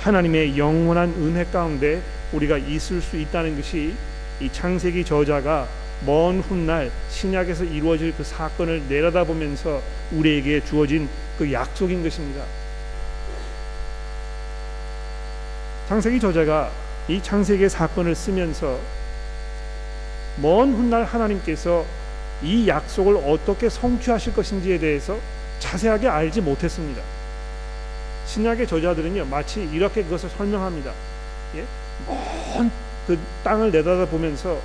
하나님의 0.00 0.58
영원한 0.58 1.10
은혜 1.10 1.44
가운데 1.44 2.02
우리가 2.32 2.58
있을 2.58 3.00
수 3.00 3.16
있다는 3.16 3.56
것이 3.56 3.94
이 4.40 4.52
창세기 4.52 5.04
저자가 5.04 5.68
먼 6.06 6.40
훗날 6.40 6.90
신약에서 7.10 7.64
이루어질 7.64 8.14
그 8.16 8.22
사건을 8.22 8.84
내려다보면서 8.88 9.82
우리에게 10.12 10.64
주어진 10.64 11.08
그 11.36 11.52
약속인 11.52 12.02
것입니다. 12.02 12.44
창세기 15.88 16.20
저자가 16.20 16.70
이 17.08 17.22
창세기 17.22 17.68
사건을 17.68 18.14
쓰면서 18.14 18.78
먼 20.36 20.72
훗날 20.72 21.04
하나님께서 21.04 21.84
이 22.42 22.68
약속을 22.68 23.16
어떻게 23.16 23.68
성취하실 23.68 24.34
것인지에 24.34 24.78
대해서 24.78 25.18
자세하게 25.58 26.06
알지 26.06 26.40
못했습니다. 26.40 27.02
신약의 28.26 28.68
저자들은요 28.68 29.24
마치 29.24 29.62
이렇게 29.62 30.04
그것을 30.04 30.28
설명합니다. 30.28 30.92
예? 31.56 31.64
먼 32.06 32.70
그 33.08 33.18
땅을 33.42 33.72
내다보면서 33.72 34.60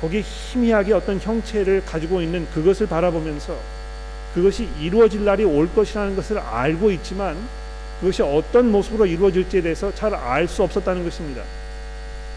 거기에 0.00 0.20
희미하게 0.20 0.94
어떤 0.94 1.20
형체를 1.20 1.84
가지고 1.86 2.20
있는 2.20 2.44
그것을 2.50 2.88
바라보면서 2.88 3.56
그것이 4.34 4.68
이루어질 4.80 5.24
날이 5.24 5.44
올 5.44 5.72
것이라는 5.72 6.16
것을 6.16 6.38
알고 6.40 6.90
있지만 6.90 7.36
그것이 8.00 8.20
어떤 8.22 8.72
모습으로 8.72 9.06
이루어질지에 9.06 9.62
대해서 9.62 9.94
잘 9.94 10.12
알 10.12 10.48
수 10.48 10.64
없었다는 10.64 11.04
것입니다. 11.04 11.44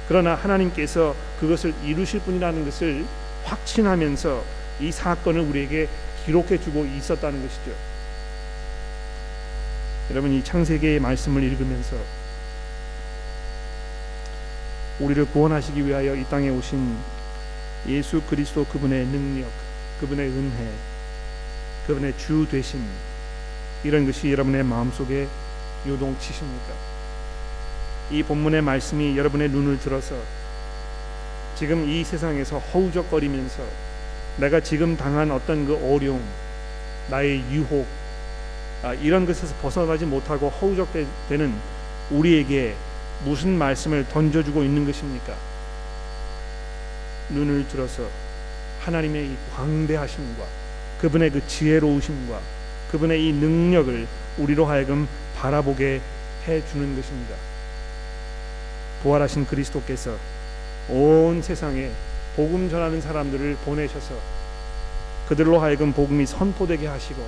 그러나 0.08 0.36
하나님께서 0.36 1.16
그것을 1.40 1.74
이루실 1.84 2.20
분이라는 2.20 2.64
것을 2.64 3.04
확신하면서 3.44 4.44
이 4.82 4.92
사건을 4.92 5.42
우리에게 5.42 5.90
기록해 6.28 6.60
주고 6.60 6.86
있었다는 6.86 7.42
것이죠. 7.42 7.72
여러분 10.12 10.32
이 10.32 10.44
창세기의 10.44 11.00
말씀을 11.00 11.42
읽으면서 11.42 11.98
우리를 15.00 15.26
구원하시기 15.26 15.86
위하여 15.86 16.16
이 16.16 16.24
땅에 16.26 16.50
오신 16.50 16.96
예수 17.88 18.22
그리스도 18.22 18.66
그분의 18.66 19.06
능력, 19.06 19.48
그분의 20.00 20.30
은혜, 20.30 20.72
그분의 21.86 22.18
주 22.18 22.48
되심 22.50 22.84
이런 23.84 24.06
것이 24.06 24.32
여러분의 24.32 24.64
마음속에 24.64 25.28
요동치십니까? 25.88 26.74
이 28.12 28.24
본문의 28.24 28.62
말씀이 28.62 29.18
여러분의 29.18 29.50
눈을 29.50 29.80
들어서 29.80 30.16
지금 31.56 31.88
이 31.88 32.04
세상에서 32.04 32.60
허우적거리면서 32.60 33.64
내가 34.38 34.60
지금 34.60 34.98
당한 34.98 35.32
어떤 35.32 35.66
그 35.66 35.76
어려움, 35.76 36.24
나의 37.10 37.44
유혹 37.52 37.86
아, 38.84 38.94
이런 38.94 39.26
것에서 39.26 39.56
벗어나지 39.62 40.06
못하고 40.06 40.50
허우적대는 40.50 41.54
우리에게 42.12 42.76
무슨 43.24 43.58
말씀을 43.58 44.08
던져주고 44.10 44.64
있는 44.64 44.86
것입니까? 44.86 45.36
눈을 47.30 47.68
들어서 47.68 48.04
하나님의 48.82 49.26
이 49.26 49.38
광대하심과 49.56 50.44
그분의 51.02 51.32
그 51.32 51.46
지혜로우심과 51.48 52.40
그분의 52.92 53.28
이 53.28 53.34
능력을 53.34 54.08
우리로 54.38 54.66
하여금 54.66 55.08
바라보게 55.36 56.02
해 56.48 56.66
주는 56.68 56.96
것입니다. 56.96 57.36
부활하신 59.04 59.46
그리스도께서 59.46 60.16
온 60.90 61.42
세상에 61.42 61.92
복음 62.36 62.70
전하는 62.70 63.02
사람들을 63.02 63.58
보내셔서 63.66 64.16
그들로 65.28 65.60
하여금 65.60 65.92
복음이 65.92 66.26
선포되게 66.26 66.88
하시고 66.88 67.28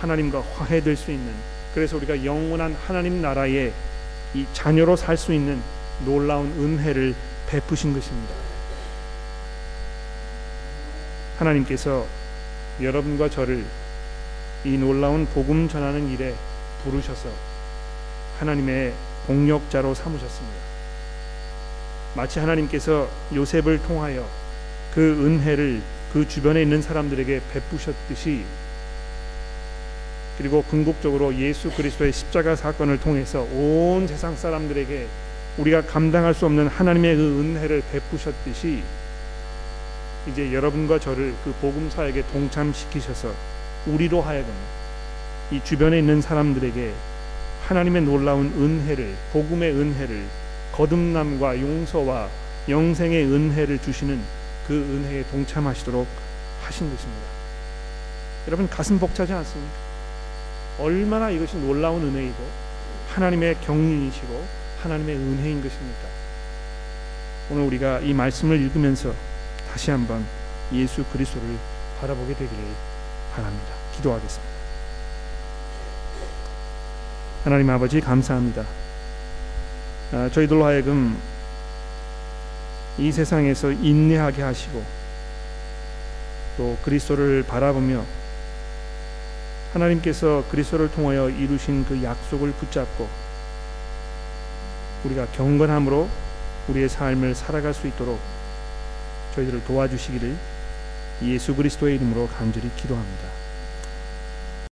하나님과 0.00 0.42
화해될 0.42 0.96
수 0.96 1.10
있는 1.10 1.32
그래서 1.74 1.96
우리가 1.96 2.24
영원한 2.24 2.74
하나님 2.86 3.22
나라의 3.22 3.72
이 4.34 4.46
자녀로 4.52 4.96
살 4.96 5.16
수 5.16 5.32
있는 5.32 5.60
놀라운 6.04 6.50
은혜를 6.58 7.14
베푸신 7.48 7.92
것입니다. 7.92 8.34
하나님께서 11.38 12.06
여러분과 12.80 13.28
저를 13.28 13.64
이 14.64 14.78
놀라운 14.78 15.26
복음 15.26 15.68
전하는 15.68 16.08
일에 16.10 16.34
부르셔서 16.84 17.28
하나님의 18.38 18.92
동력자로 19.26 19.94
삼으셨습니다. 19.94 20.56
마치 22.14 22.38
하나님께서 22.38 23.08
요셉을 23.34 23.82
통하여 23.82 24.26
그 24.94 25.00
은혜를 25.00 25.82
그 26.12 26.28
주변에 26.28 26.62
있는 26.62 26.82
사람들에게 26.82 27.40
베푸셨듯이 27.52 28.44
그리고 30.38 30.62
궁극적으로 30.62 31.34
예수 31.36 31.70
그리스도의 31.70 32.12
십자가 32.12 32.56
사건을 32.56 32.98
통해서 33.00 33.42
온 33.52 34.06
세상 34.08 34.34
사람들에게 34.34 35.06
우리가 35.58 35.82
감당할 35.82 36.32
수 36.34 36.46
없는 36.46 36.68
하나님의 36.68 37.16
그 37.16 37.40
은혜를 37.40 37.82
베푸셨듯이 37.92 38.82
이제 40.28 40.52
여러분과 40.52 40.98
저를 40.98 41.34
그 41.44 41.52
복음 41.60 41.90
사역에 41.90 42.22
동참시키셔서 42.32 43.32
우리로 43.86 44.22
하여금 44.22 44.52
이 45.50 45.60
주변에 45.62 45.98
있는 45.98 46.22
사람들에게 46.22 46.92
하나님의 47.66 48.02
놀라운 48.02 48.46
은혜를 48.56 49.14
복음의 49.32 49.72
은혜를 49.72 50.24
거듭남과 50.72 51.60
용서와 51.60 52.28
영생의 52.68 53.24
은혜를 53.24 53.78
주시는 53.80 54.20
그 54.66 54.74
은혜에 54.74 55.24
동참하시도록 55.30 56.06
하신 56.62 56.90
것입니다. 56.90 57.22
여러분 58.46 58.68
가슴 58.68 58.98
벅차지 58.98 59.32
않습니까? 59.32 59.91
얼마나 60.78 61.30
이것이 61.30 61.56
놀라운 61.56 62.02
은혜이고 62.02 62.62
하나님의 63.14 63.60
경륜이시고 63.60 64.46
하나님의 64.82 65.16
은혜인 65.16 65.62
것입니까? 65.62 66.08
오늘 67.50 67.64
우리가 67.64 68.00
이 68.00 68.12
말씀을 68.14 68.60
읽으면서 68.60 69.12
다시 69.70 69.90
한번 69.90 70.24
예수 70.72 71.04
그리스도를 71.04 71.48
바라보게 72.00 72.34
되기를 72.34 72.64
바랍니다. 73.34 73.74
기도하겠습니다. 73.96 74.52
하나님 77.44 77.70
아버지 77.70 78.00
감사합니다. 78.00 78.64
아, 80.12 80.30
저희들로 80.32 80.64
하여금 80.64 81.18
이 82.98 83.10
세상에서 83.10 83.72
인내하게 83.72 84.42
하시고 84.42 84.84
또 86.56 86.78
그리스도를 86.82 87.42
바라보며 87.42 88.04
하나님께서 89.72 90.44
그리스도를 90.50 90.90
통하여 90.90 91.30
이루신 91.30 91.84
그 91.86 92.02
약속을 92.02 92.52
붙잡고 92.52 93.08
우리가 95.04 95.26
경건함으로 95.32 96.08
우리의 96.68 96.88
삶을 96.88 97.34
살아갈 97.34 97.74
수 97.74 97.86
있도록 97.86 98.20
저희들을 99.34 99.64
도와주시기를 99.64 100.36
예수 101.24 101.54
그리스도의 101.54 101.96
이름으로 101.96 102.28
간절히 102.28 102.70
기도합니다. 102.76 103.41